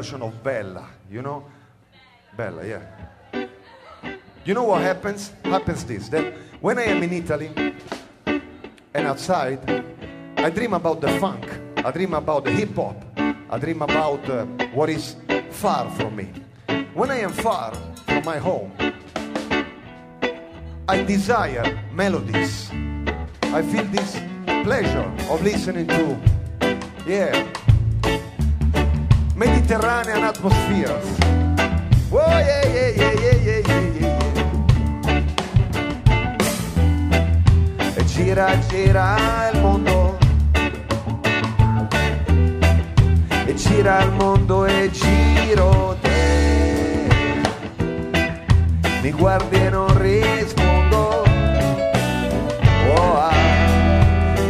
[0.00, 0.88] Version of Bella.
[1.10, 1.44] You know,
[2.34, 2.80] Bella, yeah.
[4.46, 5.32] You know what happens?
[5.44, 6.32] Happens this that
[6.62, 7.50] when I am in Italy
[8.94, 9.60] and outside,
[10.38, 11.44] I dream about the funk.
[11.76, 12.96] I dream about the hip hop.
[13.18, 15.16] I dream about uh, what is
[15.50, 16.28] far from me.
[16.94, 17.74] When I am far
[18.06, 18.72] from my home,
[20.88, 22.70] I desire melodies.
[23.52, 24.16] I feel this
[24.64, 26.16] pleasure of listening to,
[27.06, 27.52] yeah,
[29.40, 31.02] Mediterranean atmospheres.
[32.12, 33.62] Oh, yeah, yeah, yeah, yeah, yeah,
[33.98, 34.18] yeah,
[37.96, 40.18] E gira, gira il mondo.
[43.46, 47.08] E gira il mondo e giro te.
[49.00, 51.24] Mi guardi e non rispondo.
[52.94, 53.32] Oh, ah,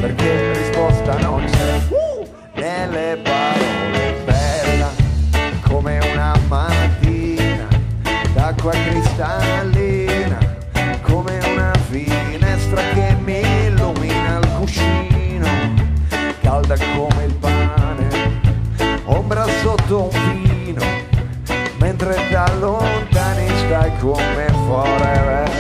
[0.01, 1.80] perché risposta non c'è.
[1.91, 4.30] Uh, nelle parole.
[8.61, 10.38] D'acqua cristallina
[11.02, 15.46] come una finestra che mi illumina il cuscino
[16.42, 18.08] calda come il pane
[19.04, 20.84] ombra sotto un pino
[21.78, 25.50] mentre da lontani stai come forever.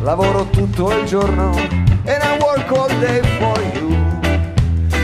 [0.00, 1.50] Lavoro tutto il giorno
[2.04, 3.94] and I work all day for you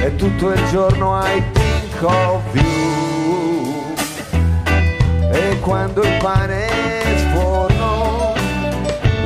[0.03, 2.74] e tutto il giorno I think of you
[5.65, 6.67] quando il pane
[7.17, 8.35] sforno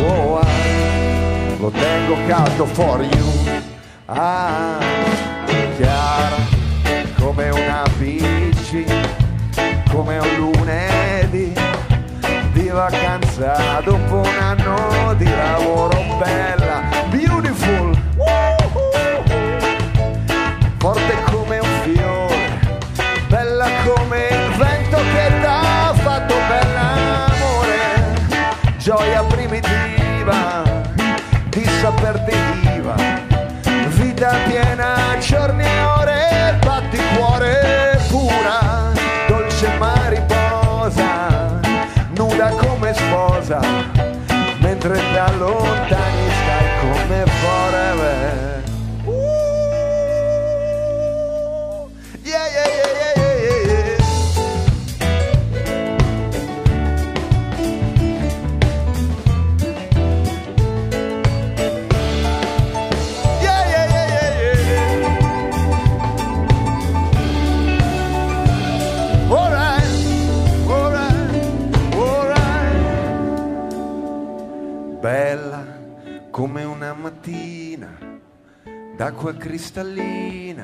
[0.07, 0.47] oh, ah,
[1.59, 3.27] lo tengo caldo for you.
[4.07, 4.79] Ah,
[5.77, 6.37] chiara
[7.19, 8.85] come una bici
[9.91, 11.53] come un lunedì.
[12.53, 17.97] Di vacanza dopo un anno di lavoro bella beautiful.
[20.79, 21.68] Forte come un
[28.89, 30.63] gioia primitiva
[31.51, 32.95] di saperti viva
[33.89, 38.91] vita piena giorni e ore batticuore pura
[39.27, 41.61] dolce mariposa
[42.17, 43.61] nuda come sposa,
[44.61, 46.28] mentre da lontani
[79.59, 80.63] cristallina,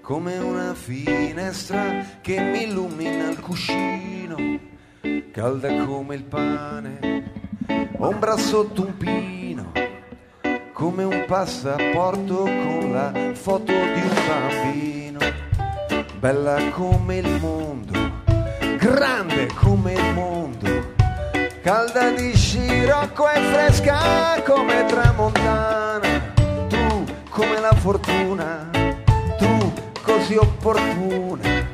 [0.00, 4.36] come una finestra che mi illumina il cuscino,
[5.30, 7.32] calda come il pane,
[7.98, 9.72] ombra sotto un pino,
[10.72, 15.18] come un passaporto con la foto di un bambino,
[16.18, 17.92] bella come il mondo,
[18.78, 20.94] grande come il mondo,
[21.60, 25.79] calda di scirocco e fresca come tramontana,
[27.40, 28.68] come la fortuna,
[29.38, 29.72] tu
[30.02, 31.64] così opportuna,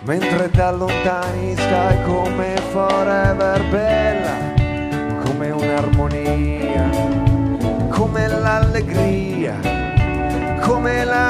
[0.00, 6.90] mentre da lontani stai come forever bella, come un'armonia,
[7.90, 9.54] come l'allegria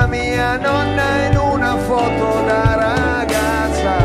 [0.08, 3.96] mia nonna in una foto da ragazza.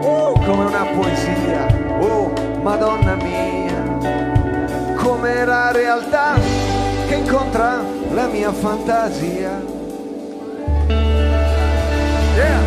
[0.00, 1.66] Uh, come una poesia,
[2.00, 2.32] oh
[2.62, 6.73] madonna mia, come la realtà
[7.14, 7.80] che incontra
[8.12, 9.62] la mia fantasia.
[12.34, 12.62] Yeah.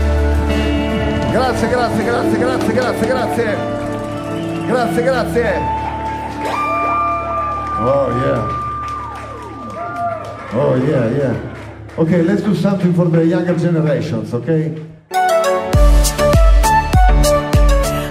[1.31, 3.57] Grazie, grazie, grazie, grazie, grazie, grazie.
[4.67, 5.61] Grazie, grazie.
[7.79, 8.47] Oh yeah.
[10.53, 11.35] Oh yeah, yeah.
[11.97, 14.96] Okay, let's do something for the younger generations, okay?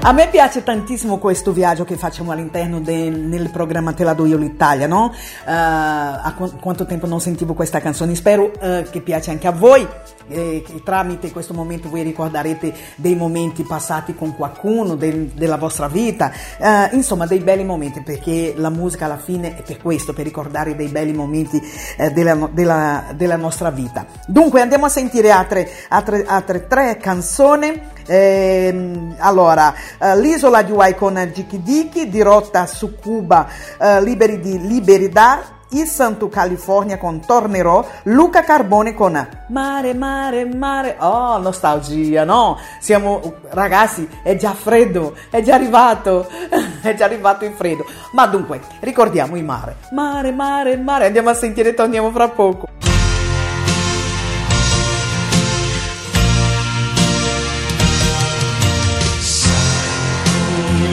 [0.07, 4.37] A me piace tantissimo questo viaggio che facciamo all'interno del programma Te la do io
[4.37, 5.13] l'Italia, no?
[5.13, 9.51] Eh, a qu- quanto tempo non sentivo questa canzone, spero eh, che piace anche a
[9.51, 9.85] voi,
[10.29, 15.89] eh, che tramite questo momento voi ricorderete dei momenti passati con qualcuno del- della vostra
[15.89, 20.25] vita, eh, insomma dei belli momenti, perché la musica alla fine è per questo, per
[20.25, 21.61] ricordare dei belli momenti
[21.97, 24.07] eh, della, della- della nostra vita.
[24.29, 27.95] Dunque andiamo a sentire altre, altre, altre tre canzoni.
[28.09, 33.47] Ehm, allora, eh, l'isola di Hawaii con Diki Diki, dirotta su Cuba,
[33.79, 40.97] eh, Liberi di Libertà, il Santo California con Tornerò, Luca Carbone con Mare, mare, mare,
[41.01, 42.59] oh nostalgia, no?
[42.81, 46.29] Siamo, ragazzi, è già freddo, è già arrivato,
[46.83, 47.85] è già arrivato il freddo.
[48.13, 52.96] Ma dunque, ricordiamo il mare, mare, mare, mare, andiamo a sentire, torniamo fra poco.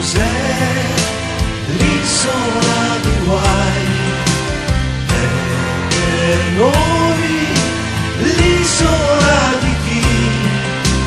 [0.03, 0.19] Cos'è
[1.77, 4.01] l'isola di Hawaii?
[5.07, 5.25] È
[5.87, 7.31] per noi
[8.19, 10.03] l'isola di chi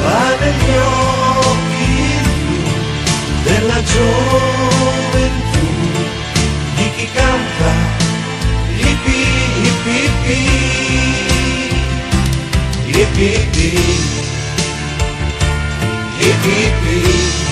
[0.01, 1.93] va negli occhi
[3.45, 5.67] della gioventù,
[6.77, 7.73] di chi canta
[8.79, 9.21] hippi
[9.67, 10.41] hippi hippi
[12.97, 13.29] hippi
[16.19, 17.46] hippi hippi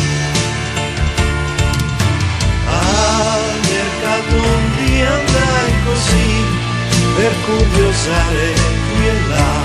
[7.25, 8.53] per curiosare
[8.87, 9.57] qui e là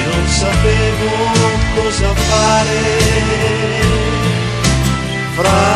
[0.00, 1.10] e non sapevo
[1.76, 2.82] cosa fare.
[5.36, 5.66] Fra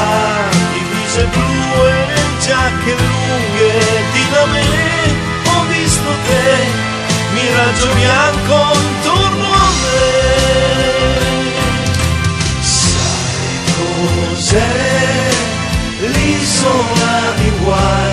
[0.72, 1.99] divise blu e
[2.44, 3.74] giacche lunghe
[4.12, 4.68] di da me
[5.51, 6.46] ho visto te
[7.34, 10.03] miraggio bianco intorno a me.
[12.61, 15.30] Sai cos'è
[16.12, 18.07] l'isola di Hawaii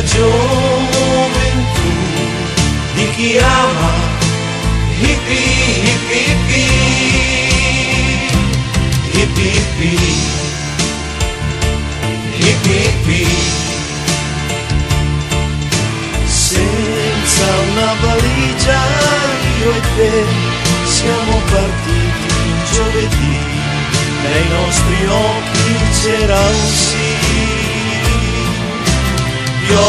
[0.00, 1.88] della gioventù
[2.94, 3.59] di chi ama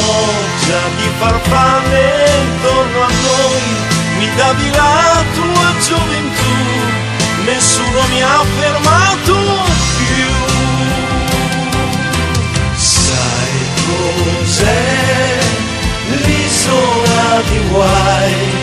[0.01, 3.61] pioggia di farfalle intorno a noi.
[4.17, 6.53] Mi davi la tua gioventù
[7.45, 9.37] nessuno mi ha fermato
[9.97, 10.29] più.
[12.75, 15.39] Sai cos'è
[16.25, 18.60] l'isola di Hawaii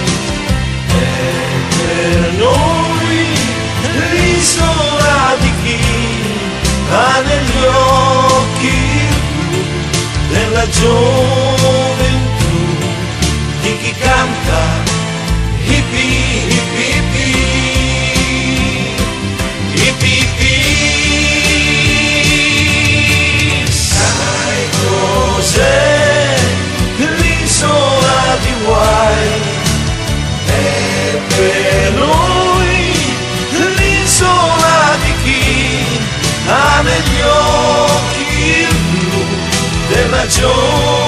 [10.71, 11.58] della
[40.29, 41.08] 酒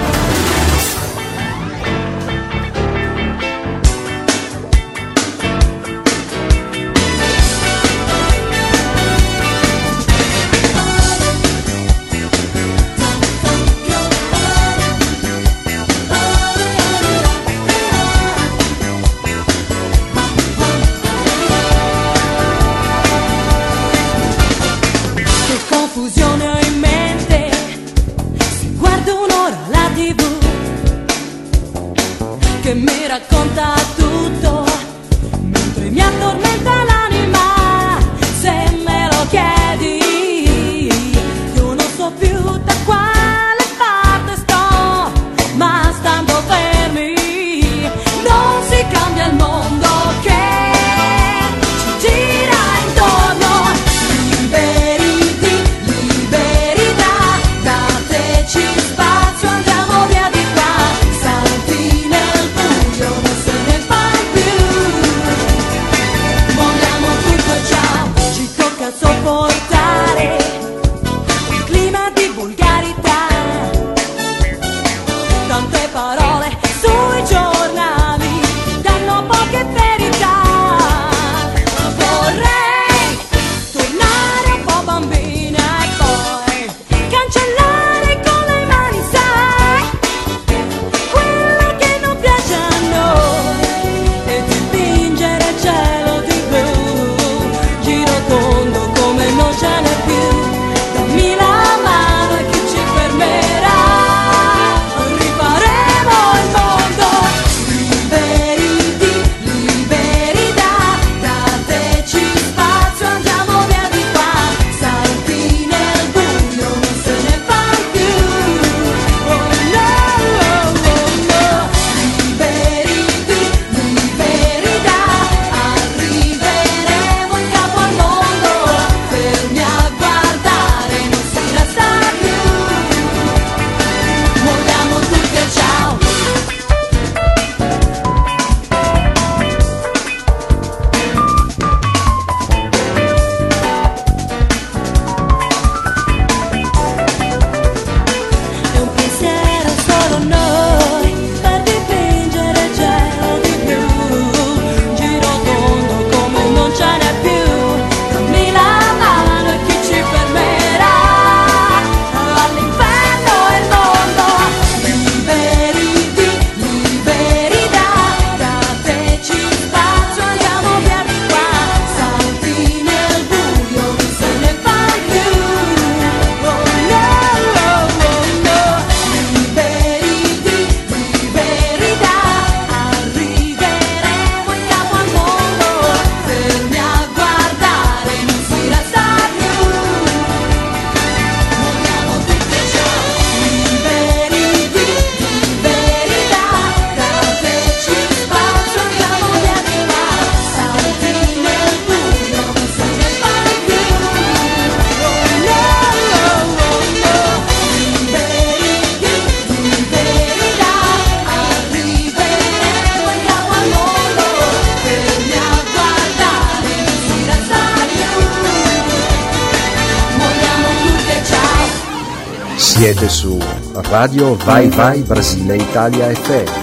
[224.01, 226.60] Radio Vai Vai Brasile Italia FM.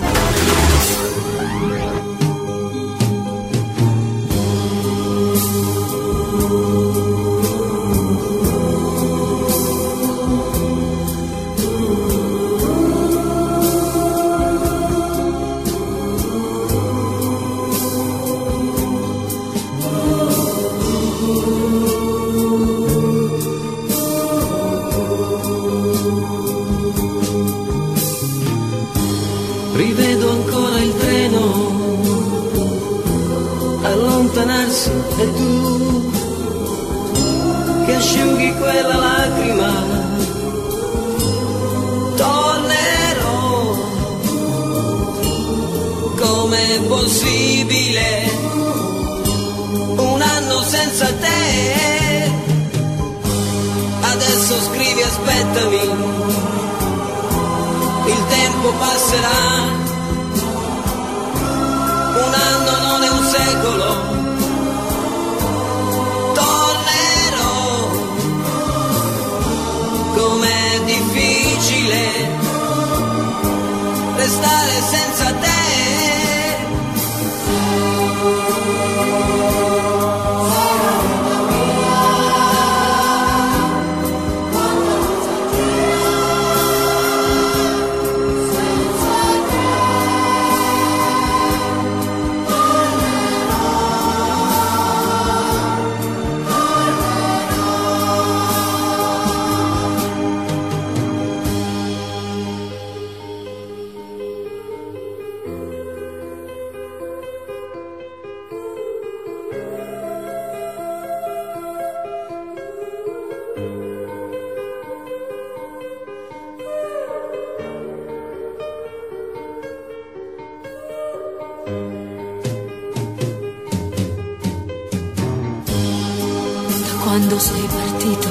[127.19, 128.29] Quando sei partito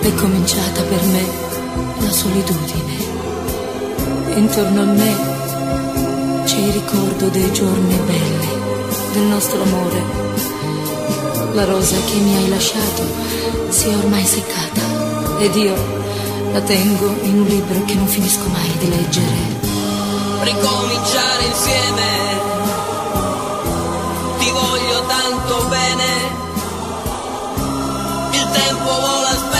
[0.00, 1.24] è cominciata per me
[2.00, 2.96] la solitudine.
[4.34, 8.48] Intorno a me c'è il ricordo dei giorni belli,
[9.12, 10.02] del nostro amore.
[11.52, 13.04] La rosa che mi hai lasciato
[13.68, 15.76] si è ormai seccata ed io
[16.52, 19.62] la tengo in un libro che non finisco mai di leggere.
[20.42, 22.43] ricominciare insieme.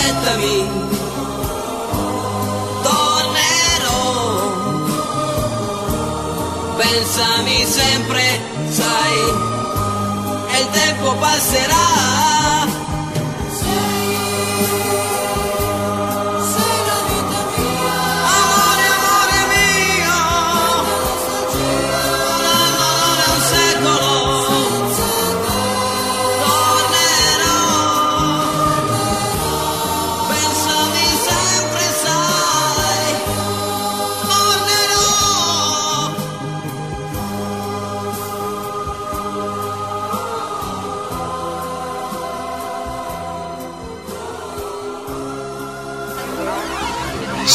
[0.05, 0.69] Aspettami.
[2.83, 4.03] Tornerò.
[6.77, 9.19] Pensami sempre, sai.
[10.53, 12.64] E il tempo passerà.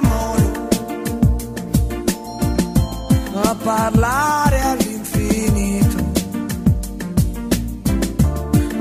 [0.00, 0.50] polmoni
[3.42, 5.96] a parlare all'infinito.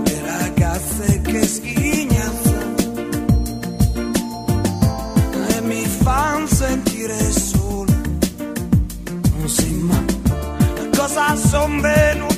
[0.03, 2.75] Le ragazze che sghignazzano
[5.49, 7.93] e mi fanno sentire solo.
[9.37, 10.03] Non si ma
[10.95, 12.28] cosa son venuto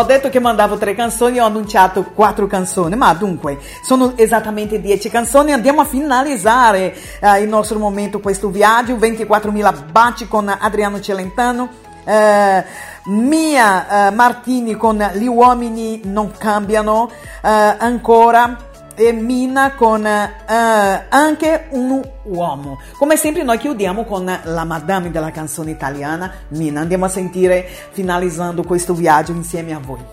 [0.00, 5.10] ho detto che mandavo tre canzoni, ho annunciato quattro canzoni, ma dunque sono esattamente dieci
[5.10, 5.52] canzoni.
[5.52, 8.94] Andiamo a finalizzare eh, il nostro momento, questo viaggio.
[8.94, 11.68] 24.000 baci con Adriano Celentano.
[12.04, 12.64] eh,
[13.04, 17.10] Mia eh, Martini con Gli uomini non cambiano.
[17.42, 17.48] eh,
[17.78, 18.68] ancora
[19.00, 22.78] e Mina con eh, anche un uomo.
[22.98, 26.80] Come sempre noi chiudiamo con la madame della canzone italiana, Mina.
[26.80, 30.04] Andiamo a sentire finalizzando questo viaggio insieme a voi.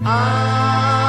[0.00, 0.99] Ti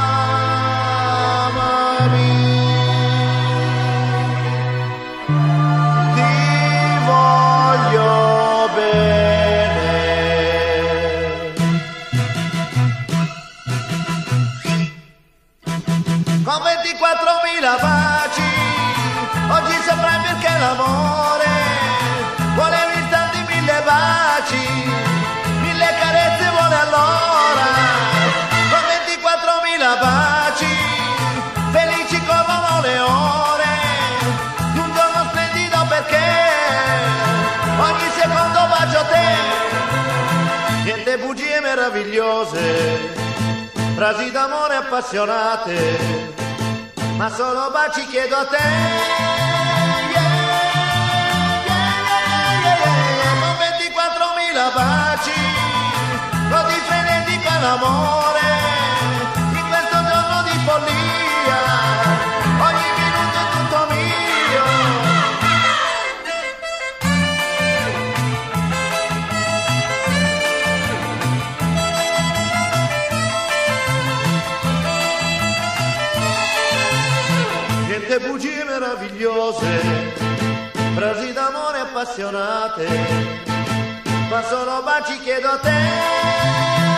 [17.71, 18.41] 24.000 baci,
[19.49, 21.49] oggi saprai perché l'amore.
[22.53, 24.91] Vuole un istante mille baci,
[25.61, 27.67] mille carezze vuole allora.
[28.71, 30.75] Con 24.000 baci,
[31.71, 33.69] felici corrono le ore,
[34.73, 36.27] un giorno splendido perché
[37.77, 43.13] ogni secondo bacio a te, niente bugie meravigliose,
[43.95, 46.39] frasi d'amore appassionate,
[47.17, 48.57] ma solo baci chiedo a te.
[53.41, 55.31] Con 24.000 baci,
[56.49, 58.50] così frenetico è l'amore,
[78.91, 79.81] meravigliose,
[80.95, 82.87] frasi d'amore appassionate,
[84.29, 86.90] ma solo baci chiedo a te.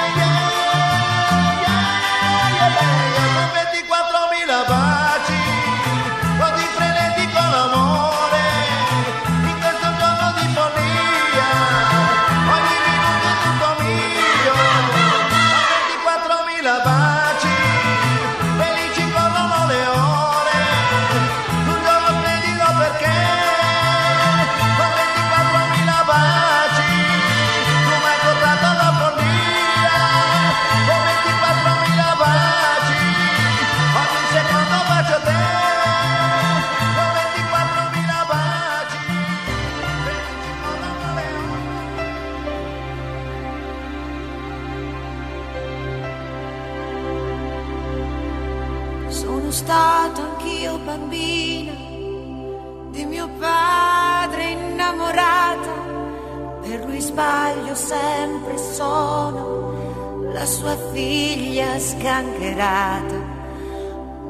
[62.04, 63.42] Figlia sgangherata.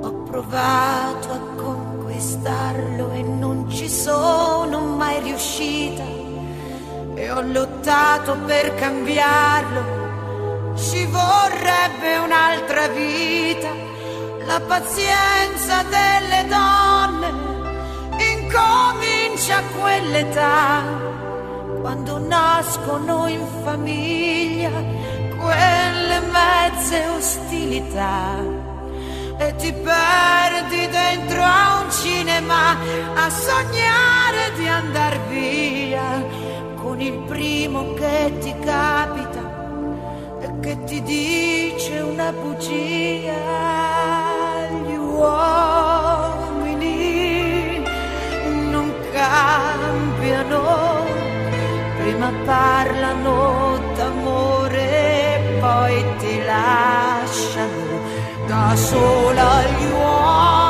[0.01, 6.03] Ho provato a conquistarlo e non ci sono mai riuscita
[7.15, 10.01] e ho lottato per cambiarlo.
[10.75, 13.69] Ci vorrebbe un'altra vita,
[14.45, 17.41] la pazienza delle donne
[18.33, 20.83] incomincia a quell'età,
[21.81, 24.69] quando nascono in famiglia
[25.43, 27.07] quelle mezze
[27.63, 28.43] ostilità
[29.37, 32.77] e ti perdi dentro a un cinema
[33.15, 36.25] a sognare di andar via
[36.75, 39.41] con il primo che ti capita
[40.41, 43.31] e che ti dice una bugia.
[44.85, 46.01] Gli uomini
[48.69, 51.05] non cambiano,
[51.97, 53.62] prima parlano
[58.53, 60.62] da sola gli uomini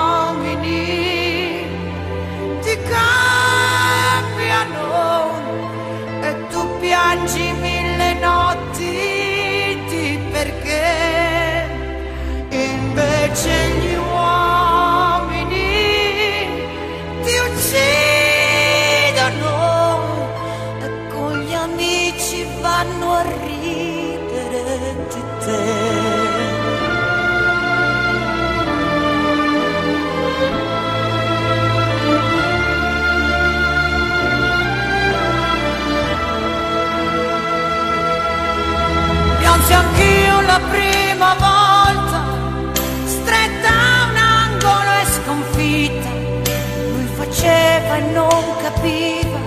[48.83, 49.39] viva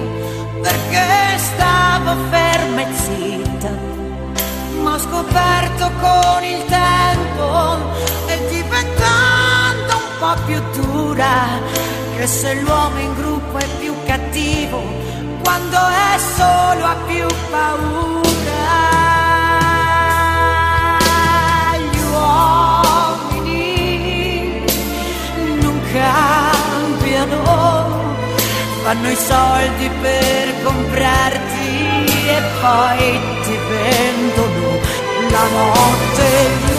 [0.62, 3.70] perché stavo ferma e zitta,
[4.82, 7.76] ma ho scoperto con il tempo
[8.26, 11.34] e diventando un po' più dura
[12.16, 14.82] che se l'uomo in gruppo è più cattivo,
[15.44, 18.05] quando è solo ha più paura.
[28.86, 34.78] fanno i soldi per comprarti e poi ti vendono
[35.28, 36.75] la notte.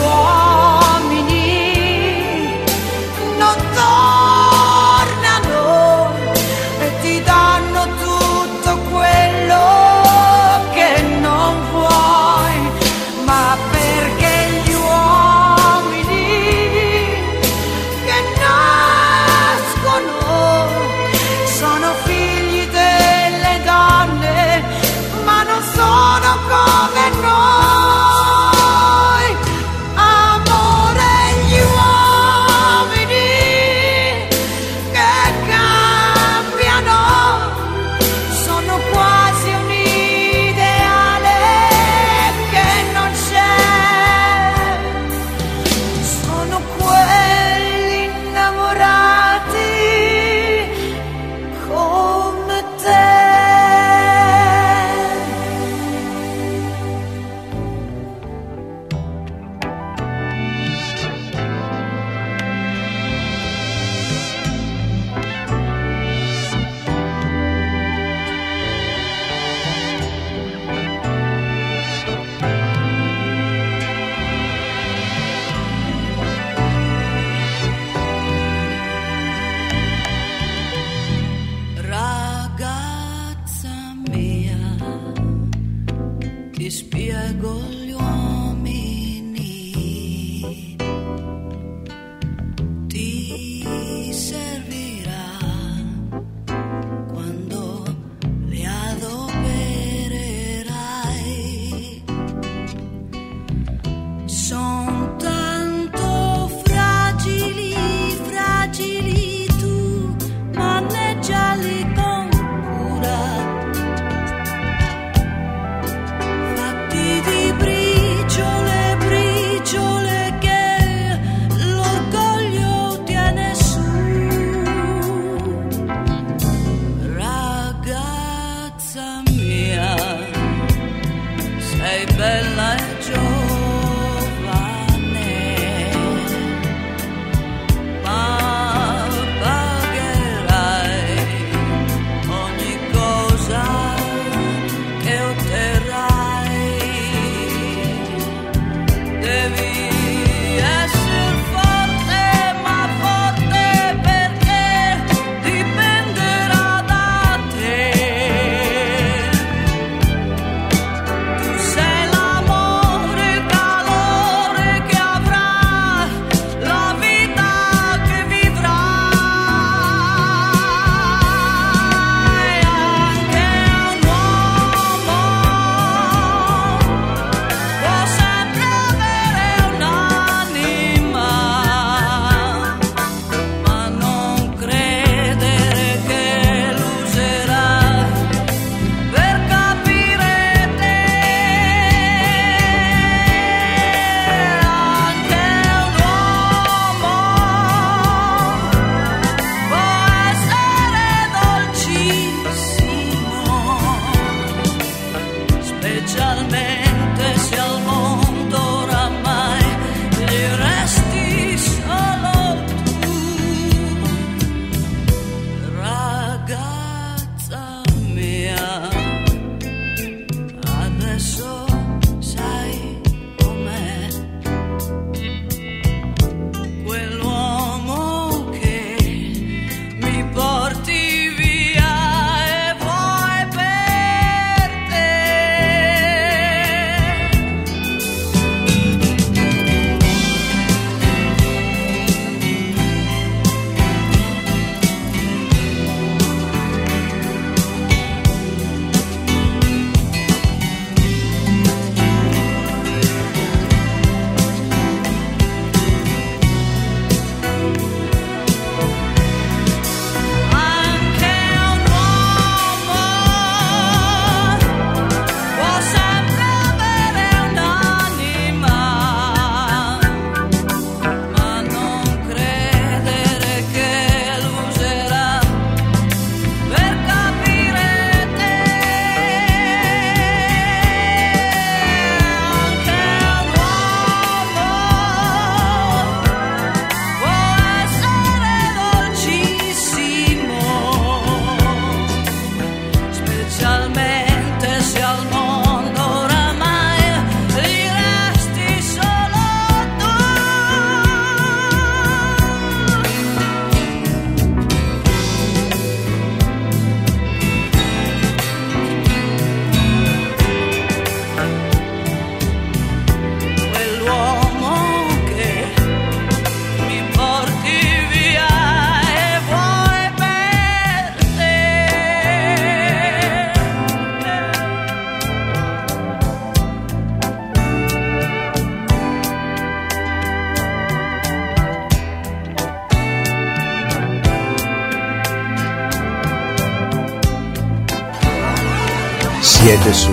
[339.94, 340.12] Su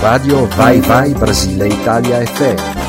[0.00, 2.83] Radio Vai Vai Brasile Italia FM.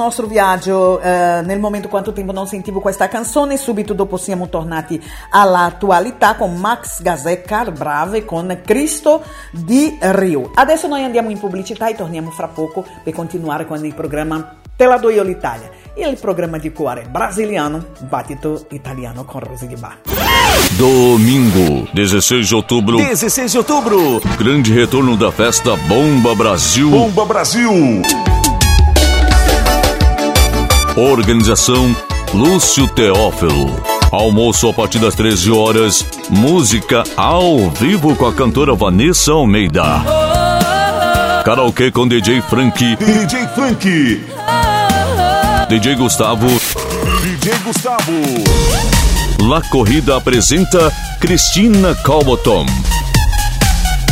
[0.00, 5.00] Nostro viaggio eh, nel momento quanto tempo non sentivo questa canzone, subito dopo siamo tornati
[5.30, 9.22] all'attualità con Max Gazzecca, brave, con Cristo
[9.52, 10.50] di Rio.
[10.54, 14.86] Adesso noi andiamo in pubblicità e torniamo fra poco per continuare con il programma Te
[14.86, 19.98] la do io l'Italia, il programma di cuore brasiliano, battito italiano con Rosy di Bar.
[20.78, 22.96] Domingo, 16 de outubro.
[22.96, 24.20] 16 de outubro.
[24.38, 26.88] Grande retorno da festa Bomba Brasil.
[26.88, 28.00] Bomba Brasil.
[30.96, 31.94] Organização
[32.34, 33.80] Lúcio Teófilo.
[34.10, 36.04] Almoço a partir das 13 horas.
[36.28, 39.84] Música ao vivo com a cantora Vanessa Almeida.
[41.44, 42.96] Karaokê com DJ Frank.
[42.96, 44.26] DJ Frank.
[45.68, 46.48] DJ Gustavo.
[47.22, 48.12] DJ Gustavo.
[49.48, 52.66] La Corrida apresenta Cristina Calbotom.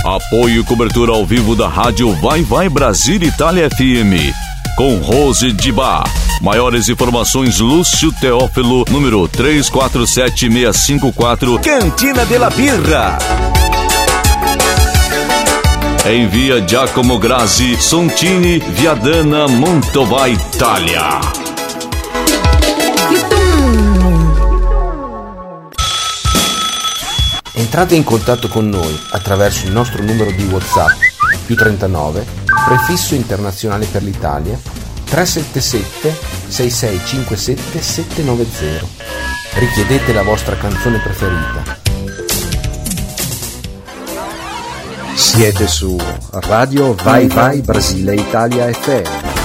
[0.04, 4.32] Apoio e cobertura ao vivo da rádio Vai Vai Brasil Itália FM.
[4.78, 6.04] Com Rose Dibá.
[6.40, 11.58] Maiores informações Lúcio Teófilo, número 347654.
[11.58, 13.18] Cantina de la Birra.
[16.06, 21.18] Em via Giacomo Grazi, Sontini, Viadana, Montova, Itália.
[27.54, 30.92] Entrate in contatto con noi attraverso il nostro numero di WhatsApp
[31.46, 34.58] più 39 prefisso internazionale per l'Italia
[35.04, 38.86] 377 6657 790.
[39.54, 41.86] Richiedete la vostra canzone preferita.
[45.14, 45.96] Siete su
[46.30, 49.36] Radio Vai Vai Brasile Italia FM.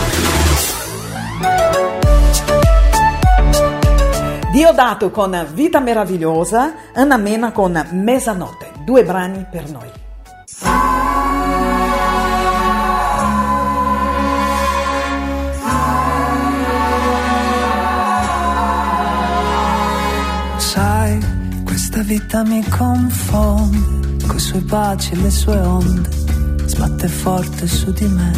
[4.52, 10.03] Diodato con Vita Meravigliosa, Anna Mena con Mezzanotte, due brani per noi.
[22.04, 26.10] Vita mi confonde, coi suoi baci e le sue onde,
[26.66, 28.32] sbatte forte su di me.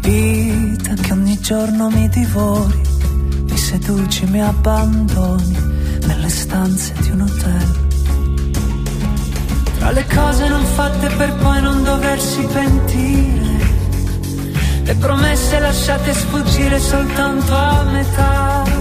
[0.00, 2.80] Vita che ogni giorno mi divori,
[3.44, 5.56] mi seduci, mi abbandoni
[6.06, 7.88] nelle stanze di un hotel.
[9.78, 13.58] Tra le cose non fatte per poi non doversi pentire,
[14.84, 18.79] le promesse lasciate sfuggire soltanto a metà.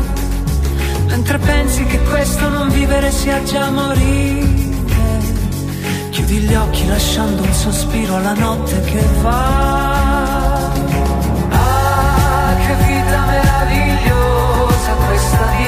[1.10, 4.48] Mentre pensi che questo non vivere sia già morire,
[6.12, 10.72] chiudi gli occhi lasciando un sospiro alla notte che va.
[11.50, 15.59] Ah, che vita meravigliosa, questa vita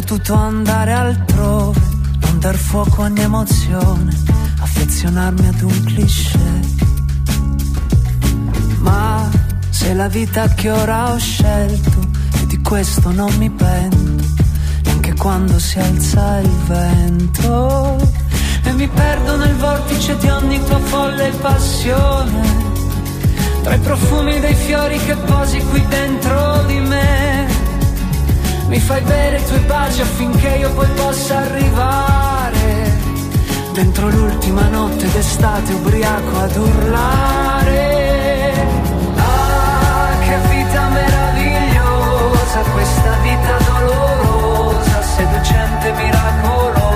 [0.00, 1.78] potuto andare altrove,
[2.20, 4.16] non dar fuoco a ogni emozione,
[4.60, 6.60] affezionarmi ad un cliché.
[8.78, 9.28] Ma
[9.68, 11.98] se la vita che ora ho scelto,
[12.40, 14.24] e di questo non mi pento,
[14.84, 17.98] neanche quando si alza il vento.
[18.62, 22.40] E mi perdo nel vortice di ogni tua folle passione,
[23.62, 27.29] tra i profumi dei fiori che posi qui dentro di me.
[28.70, 32.98] Mi fai bere i tuoi baci affinché io poi possa arrivare.
[33.72, 37.88] Dentro l'ultima notte d'estate ubriaco ad urlare.
[39.16, 46.90] Ah, che vita meravigliosa Questa vita dolorosa Seducente, miracolosa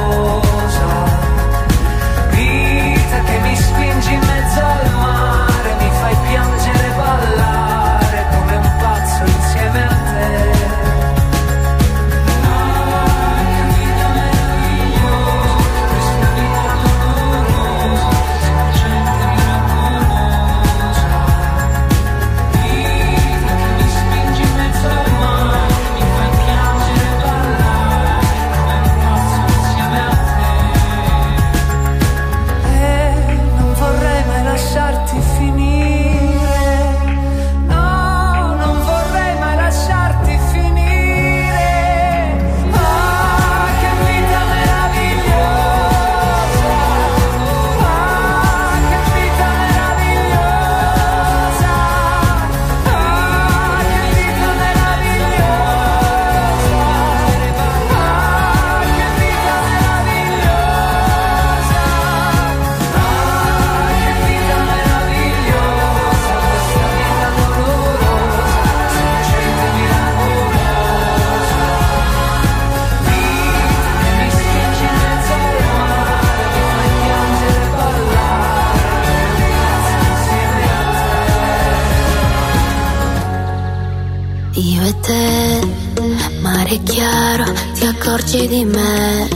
[86.75, 87.45] mare chiaro,
[87.75, 89.29] ti accorgi di me.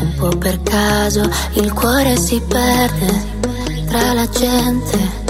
[0.00, 3.30] Un po' per caso il cuore si perde
[3.86, 5.20] tra la gente.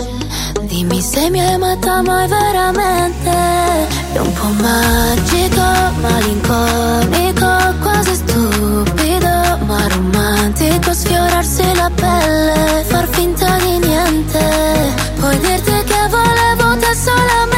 [0.62, 3.30] Dimmi se mi hai amata mai veramente.
[4.12, 5.62] È un po' magico,
[6.00, 10.92] malinconico, quasi stupido, ma romantico.
[10.92, 14.94] Sfiorarsi la pelle, far finta di niente.
[15.18, 17.51] Puoi dirti che volevo te solamente.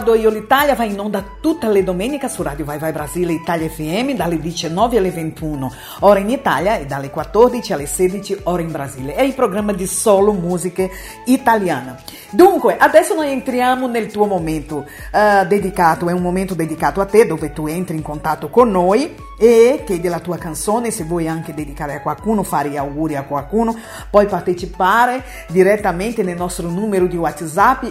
[0.00, 3.68] Do io l'Italia va in onda tutte le domeniche su Radio Vai Vai Brasile Italia
[3.68, 8.70] FM dalle 19 alle 21 ora in Italia e dalle 14 alle 16 ore in
[8.70, 9.14] Brasile.
[9.14, 10.90] È il programma di solo musiche
[11.26, 11.98] italiana.
[12.30, 17.26] Dunque, adesso noi entriamo nel tuo momento eh, dedicato, è un momento dedicato a te
[17.26, 21.54] dove tu entri in contatto con noi e chiedi la tua canzone, se vuoi anche
[21.54, 23.76] dedicare a qualcuno, fare gli auguri a qualcuno,
[24.10, 27.84] puoi partecipare direttamente nel nostro numero di WhatsApp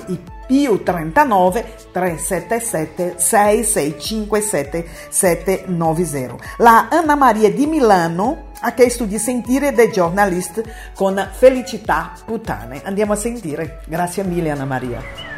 [0.46, 6.36] più 39 377 6657 790.
[6.58, 10.64] La Anna Maria di Milano ha chiesto di sentire The Journalist
[10.96, 12.82] con Felicità Putane.
[12.84, 13.82] Andiamo a sentire.
[13.86, 15.35] Grazie mille Anna Maria.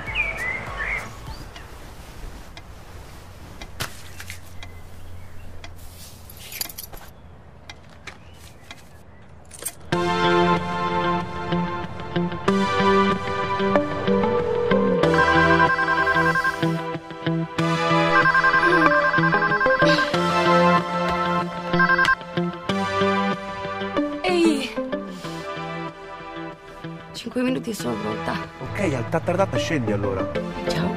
[29.07, 30.29] Al tattardata scendi allora.
[30.67, 30.96] Ciao.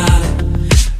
[0.00, 0.34] Postale,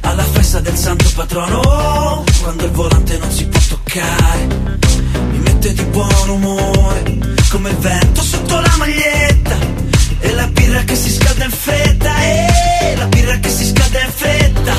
[0.01, 4.47] alla festa del santo patrono, quando il volante non si può toccare,
[5.31, 7.17] mi mette di buon umore,
[7.49, 9.57] come il vento sotto la maglietta,
[10.19, 14.11] e la birra che si scalda in fretta, e la birra che si scalda in
[14.11, 14.73] fretta,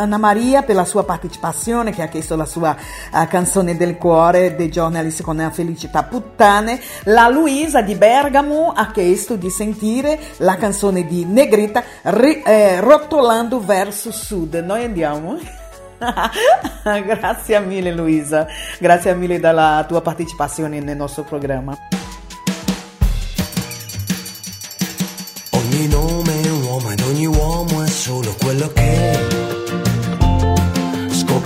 [0.00, 4.56] Anna Maria per la sua partecipazione che ha chiesto la sua eh, canzone del cuore
[4.56, 6.80] dei giornalisti con la felicità puttane.
[7.04, 13.60] La Luisa di Bergamo ha chiesto di sentire la canzone di Negrita ri- eh, Rotolando
[13.60, 14.54] verso sud.
[14.54, 15.38] Noi andiamo.
[16.82, 18.46] Grazie mille Luisa,
[18.78, 21.76] grazie mille della tua partecipazione nel nostro programma.
[25.50, 29.29] Ogni nome è un uomo ed ogni uomo è solo quello che.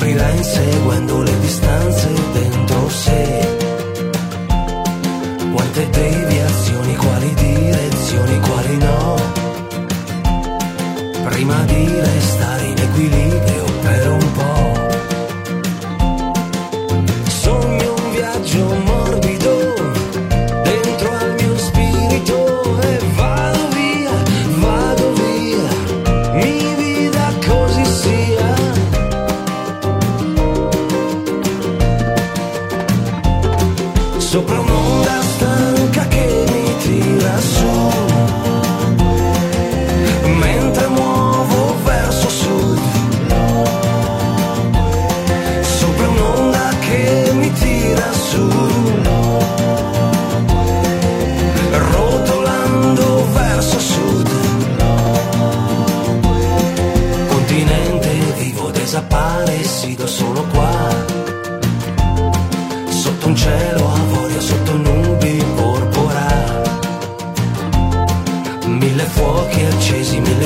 [0.04, 3.48] Scoprirà inseguendo le distanze dentro sé.
[5.50, 9.16] Quante deviazioni, quali direzioni, quali no.
[11.24, 14.33] Prima di restare in equilibrio per un po'.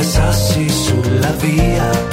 [0.02, 2.07] Sassi sulla via.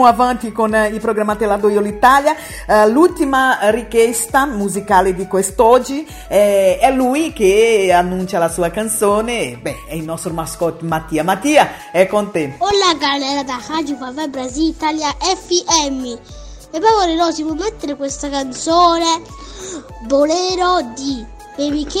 [0.00, 2.34] Andiamo avanti con eh, il programma Telado Io l'Italia.
[2.66, 9.58] Eh, l'ultima richiesta musicale di quest'oggi eh, è lui che annuncia la sua canzone.
[9.60, 11.22] Beh, è il nostro mascotte Mattia.
[11.24, 12.56] Mattia, è con te.
[12.58, 16.04] Olá galera da Rádio Vavai Brasil Italia FM
[16.72, 19.22] E favore no, si può mettere questa canzone
[20.06, 21.24] Bolero di
[21.56, 21.96] Baby K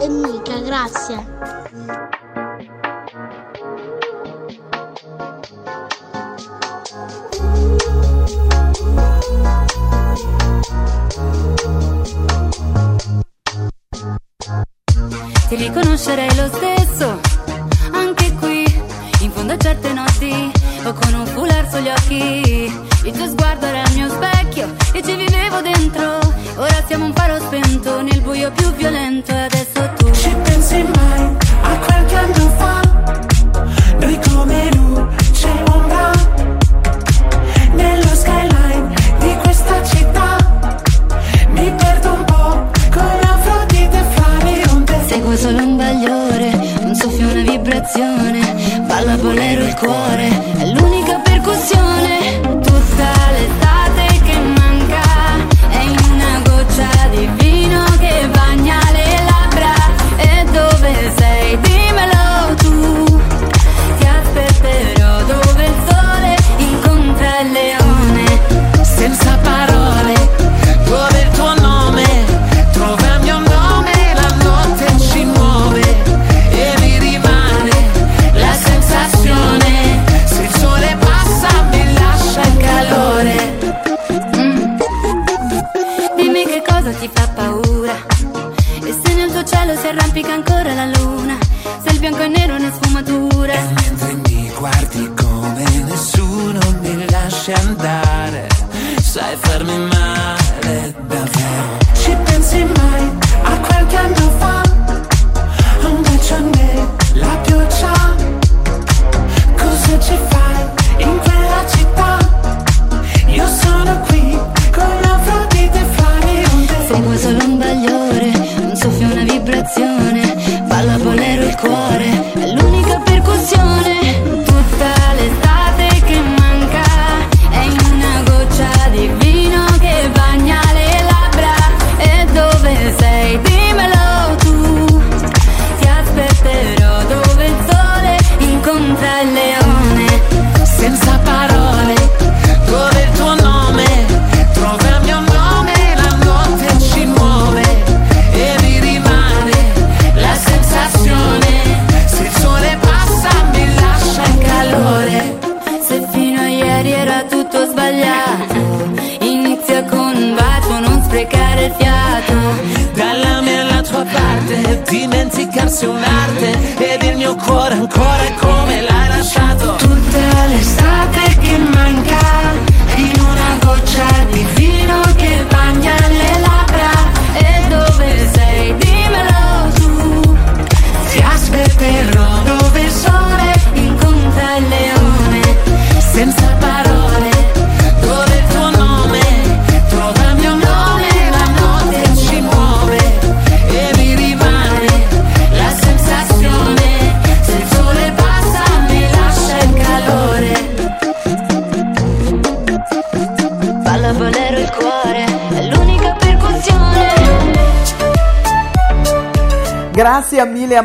[0.00, 1.35] e Mika, grazie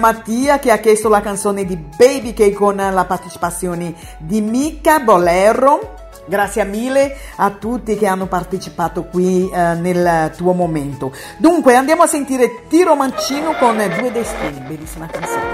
[0.01, 5.93] Mattia che ha chiesto la canzone di Baby K con la partecipazione di Mica Bolero.
[6.25, 11.13] Grazie mille a tutti che hanno partecipato qui eh, nel tuo momento.
[11.37, 15.50] Dunque andiamo a sentire Tiro Mancino con Due Destini, bellissima canzone.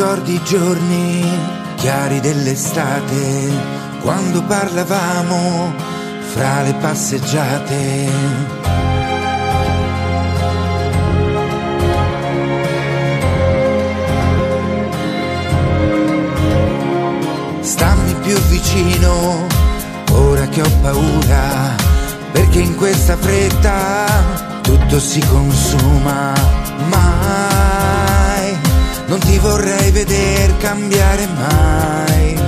[0.00, 1.22] ricordi i giorni
[1.76, 3.52] chiari dell'estate,
[4.00, 5.74] quando parlavamo
[6.32, 8.08] fra le passeggiate.
[17.60, 19.46] Stammi più vicino,
[20.12, 21.74] ora che ho paura,
[22.32, 24.06] perché in questa fretta
[24.62, 26.59] tutto si consuma
[29.10, 32.38] non ti vorrei veder cambiare mai.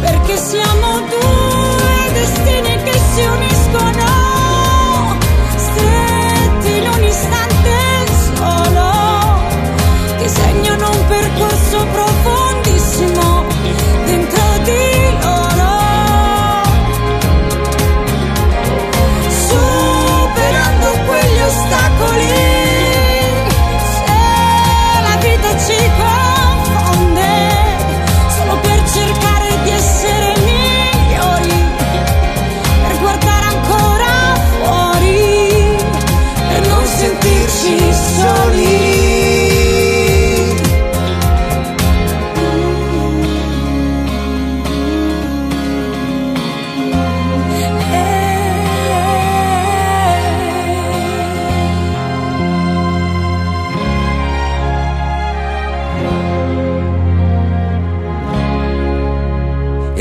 [0.00, 5.18] Perché siamo due destini che si uniscono,
[5.56, 7.76] stretti in un istante
[8.34, 8.88] solo,
[10.16, 12.13] che segnano un percorso profondo.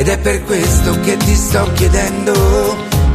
[0.03, 2.34] Ed è per questo che ti sto chiedendo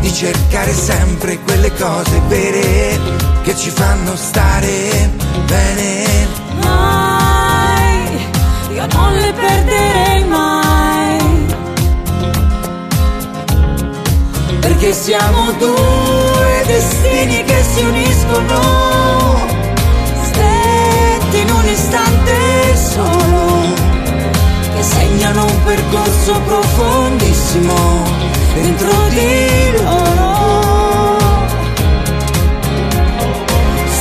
[0.00, 2.98] di cercare sempre quelle cose vere
[3.42, 5.10] che ci fanno stare
[5.44, 6.26] bene.
[6.62, 8.28] Mai,
[8.72, 11.46] io non le perderei mai.
[14.60, 18.60] Perché siamo due destini che si uniscono,
[20.22, 23.47] Stretti in un istante solo,
[25.08, 28.04] segnano un percorso profondissimo
[28.54, 31.16] dentro di loro.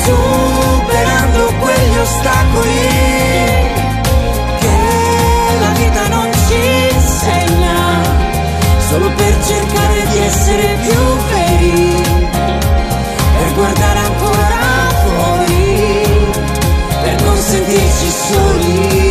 [0.03, 2.89] Superando quegli ostacoli
[4.59, 4.77] che
[5.59, 8.01] la vita non ci insegna,
[8.89, 10.99] solo per cercare di essere più
[11.31, 12.03] veri,
[13.37, 14.59] per guardare ancora
[15.03, 16.07] fuori,
[17.01, 19.06] per non sentirci soli.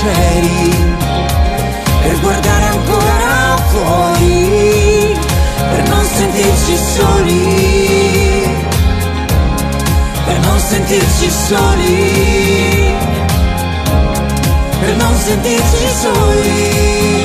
[0.00, 0.96] Sinceri,
[2.02, 5.18] per guardare ancora fuori,
[5.70, 8.56] per non sentirci soli,
[10.24, 12.94] per non sentirci soli,
[14.80, 17.19] per non sentirci soli.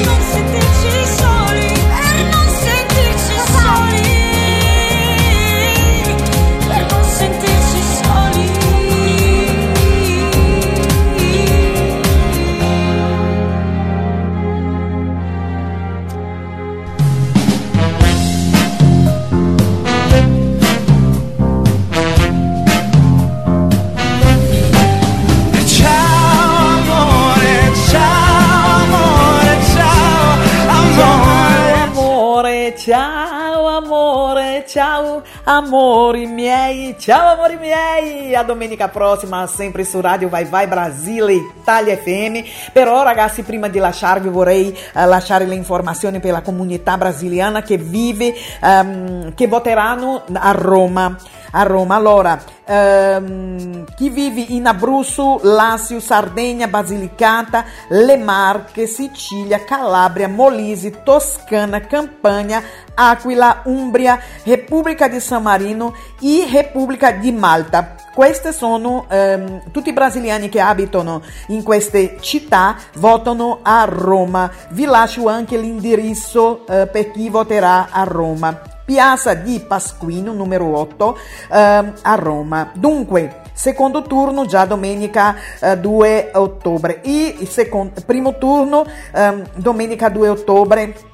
[35.45, 38.35] Amori miei, ciao amori miei.
[38.35, 42.71] A domenica prossima, sempre su Radio Vai Vai Brasile, Italia FM.
[42.73, 47.77] Però ragazzi, prima di lasciarvi vorrei eh, lasciare le informazioni per la comunità brasiliana che
[47.77, 51.15] vive, ehm, che voteranno a Roma.
[51.57, 51.95] A Roma.
[51.95, 61.79] Allora, ehm, chi vive in Abruzzo, Lazio, Sardegna, Basilicata, Le Marche, Sicilia, Calabria, Molise, Toscana,
[61.79, 62.61] Campania,
[62.93, 67.95] Aquila, Umbria, Repubblica di San Marino e Repubblica di Malta.
[68.13, 74.51] Questi sono ehm, tutti i brasiliani che abitano in queste città, votano a Roma.
[74.71, 78.73] Vi lascio anche l'indirizzo eh, per chi voterà a Roma.
[78.85, 81.17] Piazza di Pasquino, numero 8,
[81.51, 82.69] ehm, a Roma.
[82.75, 90.09] Dunque, secondo turno già domenica eh, 2 ottobre e il secondo, primo turno ehm, domenica
[90.09, 91.13] 2 ottobre.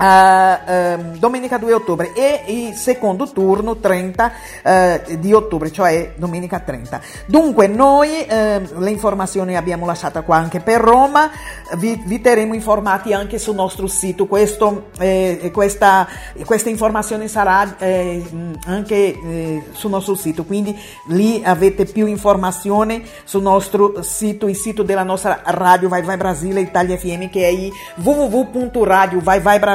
[0.00, 6.58] Eh, ehm, domenica 2 ottobre e il secondo turno 30 eh, di ottobre, cioè domenica
[6.58, 7.00] 30.
[7.26, 11.30] Dunque, noi ehm, le informazioni abbiamo lasciate qua anche per Roma,
[11.76, 14.26] vi, vi terremo informati anche sul nostro sito.
[14.26, 16.08] Questo, eh, questa,
[16.44, 18.24] questa informazione sarà eh,
[18.66, 20.76] anche eh, sul nostro sito, quindi
[21.08, 26.60] lì avete più informazioni sul nostro sito, il sito della nostra radio Vai Vai Brasile
[26.60, 27.72] Italia FM che è il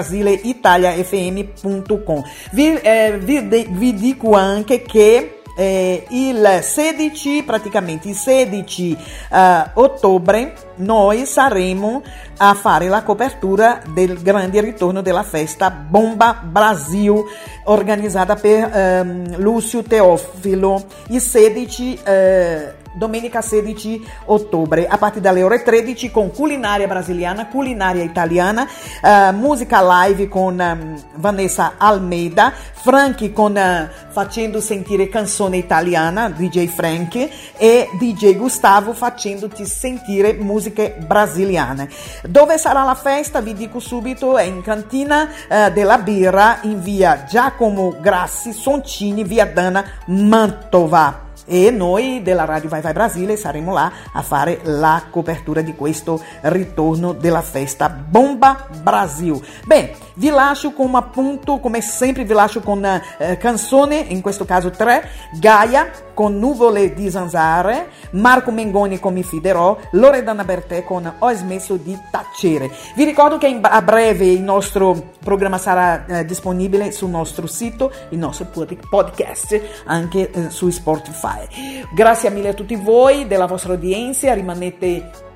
[0.10, 2.24] www.radio-vai-vai-brasile-italia-fm.com.
[2.52, 8.98] Vi, eh, vi, vi dico anche che eh, il 16, praticamente il 16
[9.32, 12.02] eh, ottobre, noi saremo
[12.38, 17.22] a fare la copertura del grande ritorno della festa Bomba Brasil,
[17.66, 25.64] organizzata per ehm, Lucio Teofilo, il 16 eh, domenica 16 ottobre a partire dalle ore
[25.64, 28.68] 13 con culinaria brasiliana, culinaria italiana,
[29.02, 36.68] eh, musica live con ehm, Vanessa Almeida, Franchi con eh, facendo sentire canzone italiana, DJ
[36.68, 41.90] Frank e DJ Gustavo facendoti sentire musiche brasiliane.
[42.28, 43.40] Dove sarà la festa?
[43.40, 49.46] Vi dico subito, è in cantina eh, della birra in via Giacomo Grassi, Soncini, via
[49.46, 55.62] Dana, Mantova e noi della Radio Vai Vai Brasile saremo là a fare la copertura
[55.62, 59.42] di questo ritorno della festa Bomba Brasil.
[59.66, 64.70] Beh, Vi lascio come appunto, come sempre vi lascio con eh, canzone, in questo caso
[64.70, 65.10] tre,
[65.40, 71.78] Gaia con Nuvole di Zanzare, Marco Mengoni con Mi Fiderò, Loredana Bertè con Ho smesso
[71.78, 72.70] di tacere.
[72.98, 78.18] Vi ricordo che a breve il nostro programma sarà eh, disponibile sul nostro sito, il
[78.18, 81.48] nostro pod- podcast, anche eh, su Spotify.
[81.94, 85.28] Grazie mille a tutti voi della vostra udienza, rimanete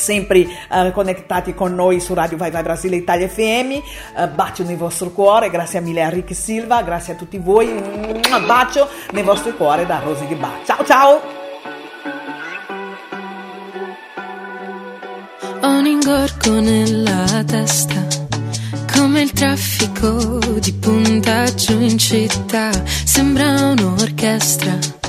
[0.00, 3.70] sempre eh, connettati con noi su Radio Vai Vai Brasile Italia FM.
[3.70, 7.68] Eh, bacio nel vostro cuore, grazie mille a Rick Silva, grazie a tutti voi.
[7.68, 10.50] Un bacio nel vostro cuore da Rosy Ghibà.
[10.64, 11.20] Ciao ciao!
[15.62, 18.06] Ho un ingorgo nella testa,
[18.94, 22.70] come il traffico di punta giù in città.
[23.04, 25.00] Sembra un'orchestra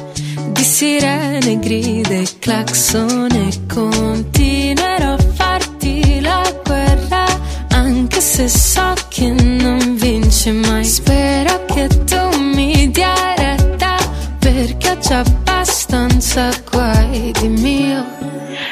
[0.52, 7.26] di sirene, grida e clacson e continuerò a farti la guerra,
[7.70, 10.84] anche se so che non vince mai.
[10.84, 13.96] Spero che tu mi dia retta,
[14.40, 18.06] perché ho già abbastanza guai di mio.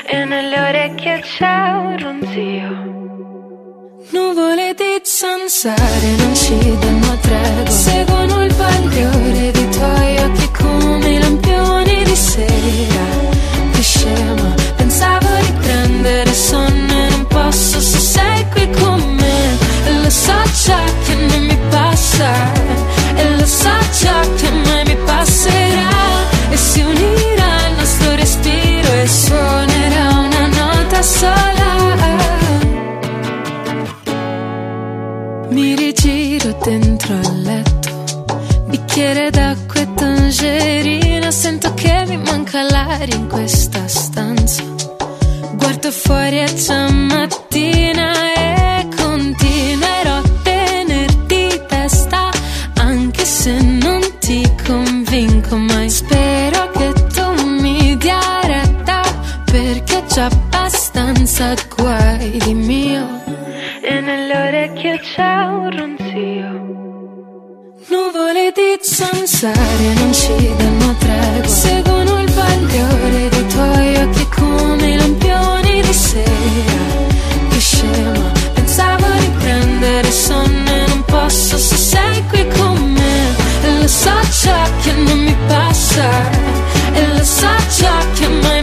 [0.06, 3.19] E nelle orecchie c'è un ronzio.
[4.12, 7.70] Nuvole di zanzare non ci danno tregua.
[7.70, 13.06] Seguono il bagliore dei tuoi occhi come i lampioni di sera.
[13.72, 19.58] Che scema, pensavo di prendere sonno e non posso se sei qui con me.
[19.86, 20.34] E lo so
[20.66, 22.52] già che non mi passa
[23.16, 23.70] E lo so
[24.02, 24.69] già che mai
[36.64, 44.64] dentro al letto, bicchiere d'acqua e tangerina, sento che mi manca l'aria in questa stanza.
[45.54, 52.30] Guardo fuori è già mattina e continuerò a tenerti testa,
[52.76, 55.90] anche se non ti convinco mai.
[55.90, 59.02] Spero che tu mi dia retta,
[59.46, 63.19] perché già abbastanza guai di mio.
[63.92, 66.50] E nelle orecchie c'è un ronzio.
[67.88, 71.48] Nuvole di zanzare non ci danno tregua.
[71.48, 76.86] Seguono il bagliore dei tuoi occhi come lampioni di sera.
[77.50, 83.36] Che scema, pensavo di prendere sonno e non posso se sei qui con me.
[83.64, 84.14] E lo so
[84.44, 86.08] già che non mi passa.
[86.94, 88.59] E lo so già che mai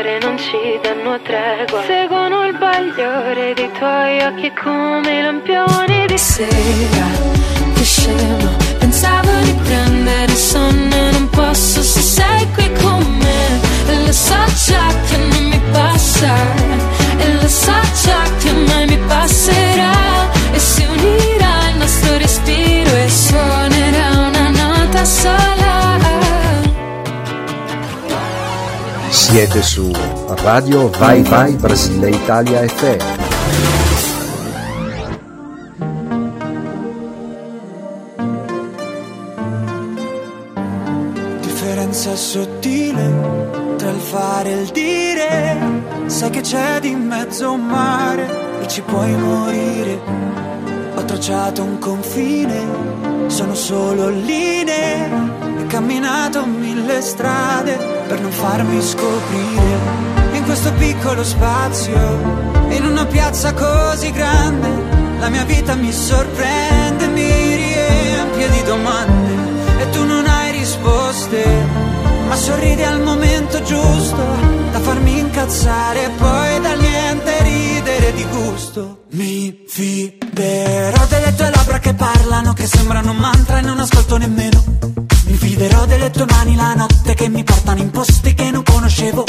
[0.00, 1.82] zanzare non ci danno tregua.
[1.82, 7.06] Seguono il bagliore dei tuoi occhi come lampioni di sera.
[7.74, 14.12] Che scema, pensavo di prendere sonno non posso se sei qui con me E lo
[14.12, 14.34] so
[14.66, 16.59] già che non mi passa
[29.30, 29.92] Siete su
[30.42, 32.98] Radio Vai Vai Brasile Italia FM.
[41.42, 45.58] differenza sottile tra il fare e il dire.
[46.06, 50.00] Sai che c'è di mezzo un mare e ci puoi morire.
[50.96, 55.49] Ho tracciato un confine, sono solo linee.
[55.60, 57.76] E camminato mille strade
[58.08, 59.78] per non farmi scoprire.
[60.32, 61.98] In questo piccolo spazio,
[62.70, 64.68] in una piazza così grande,
[65.18, 71.44] la mia vita mi sorprende, mi riempie di domande e tu non hai risposte,
[72.26, 74.22] ma sorridi al momento giusto
[74.72, 79.04] da farmi incazzare e poi dal niente ridere di gusto.
[79.10, 85.09] Mi fiderò delle tue labbra che parlano, che sembrano un mantra e non ascolto nemmeno.
[85.60, 89.26] Fiderò delle tue mani la notte che mi portano in posti che non conoscevo.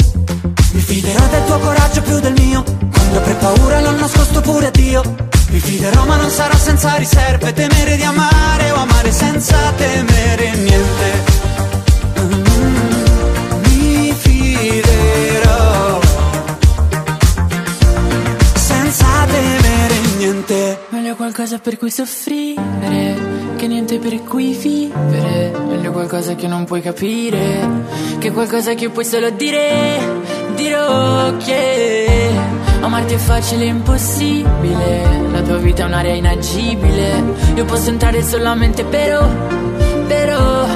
[0.72, 4.70] Mi fiderò del tuo coraggio più del mio, quando avrei paura l'ho nascosto pure a
[4.70, 5.02] Dio.
[5.50, 11.24] Mi fiderò ma non sarò senza riserve, temere di amare o amare senza temere niente.
[12.18, 12.91] Mm,
[21.22, 23.16] qualcosa per cui soffrire,
[23.54, 25.52] che niente per cui vivere.
[25.68, 27.64] Meglio qualcosa che non puoi capire,
[28.18, 30.00] che qualcosa che puoi solo dire,
[30.56, 32.28] dirò che
[32.80, 37.22] amarti è facile e impossibile, la tua vita è un'area inagibile,
[37.54, 39.24] io posso entrare solamente però,
[40.08, 40.66] però,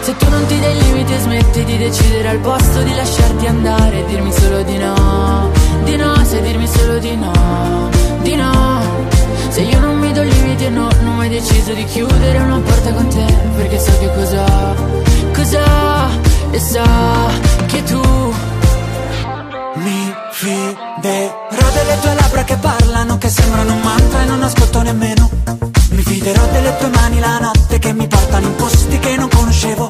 [0.00, 4.04] se tu non ti dai limiti e smetti di decidere al posto di lasciarti andare,
[4.06, 5.52] dirmi solo di no,
[5.84, 7.88] di no, sai dirmi solo di no,
[8.22, 8.65] di no.
[9.56, 12.60] Se io non mi do limiti e no, non ho mai deciso di chiudere una
[12.60, 13.24] porta con te
[13.56, 14.44] Perché so che cosa,
[15.32, 16.10] cosa
[16.50, 16.84] E sa
[17.64, 18.34] che tu
[19.76, 25.30] Mi fiderò delle tue labbra che parlano, che sembrano un mantra e non ascolto nemmeno.
[25.90, 29.88] Mi fiderò delle tue mani la notte che mi portano in posti che non conoscevo.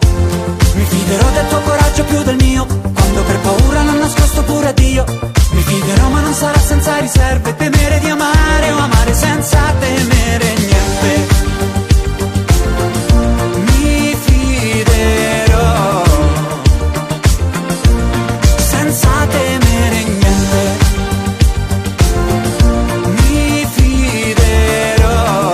[0.75, 3.76] Mi fiderò del tuo coraggio più del mio, quando per paura
[4.07, 5.05] nascosto pure a Dio.
[5.51, 11.11] Mi fiderò ma non sarà senza riserve, temere di amare o amare senza temere niente.
[13.67, 16.05] Mi fiderò
[18.73, 20.63] senza temere niente.
[23.17, 25.53] Mi fiderò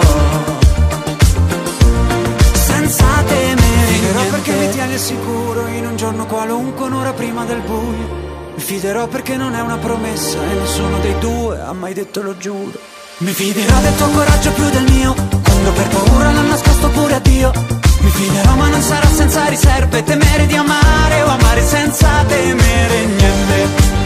[2.53, 4.31] senza temere niente.
[4.31, 8.22] perché mi tieni al sicuro in un giorno qualunque, un'ora prima del buio.
[8.65, 12.79] Fiderò perché non è una promessa e nessuno dei due ha mai detto lo giuro.
[13.19, 17.19] Mi fiderò del tuo coraggio più del mio, quando per paura l'ho nascosto pure a
[17.19, 17.53] Dio.
[18.01, 24.02] Mi fiderò ma non sarà senza riserve, temere di amare o amare senza temere niente.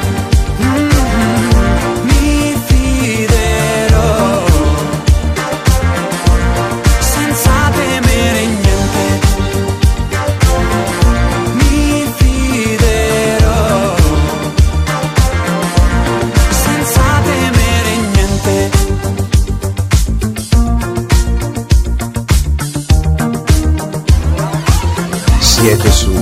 [25.67, 26.13] Siete su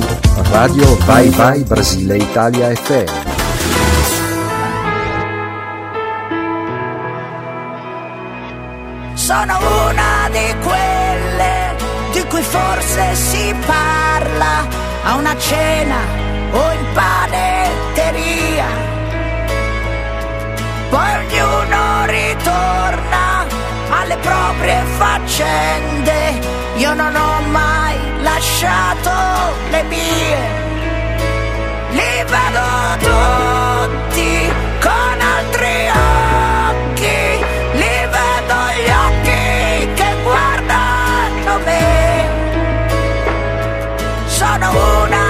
[0.50, 3.12] Radio Vai Vai Brasile Italia FM.
[9.12, 11.76] Sono una di quelle
[12.12, 14.66] di cui forse si parla
[15.02, 15.98] a una cena
[16.52, 18.66] o in panetteria.
[20.88, 23.44] Poi ognuno ritorna
[23.90, 26.40] alle proprie faccende.
[26.76, 27.93] Io non ho mai
[28.44, 29.10] lasciato
[29.70, 30.38] le mie.
[31.96, 32.66] Li vedo
[33.08, 37.18] tutti con altri occhi,
[37.80, 41.86] li vedo gli occhi che guardano me.
[44.26, 44.66] Sono
[45.04, 45.23] una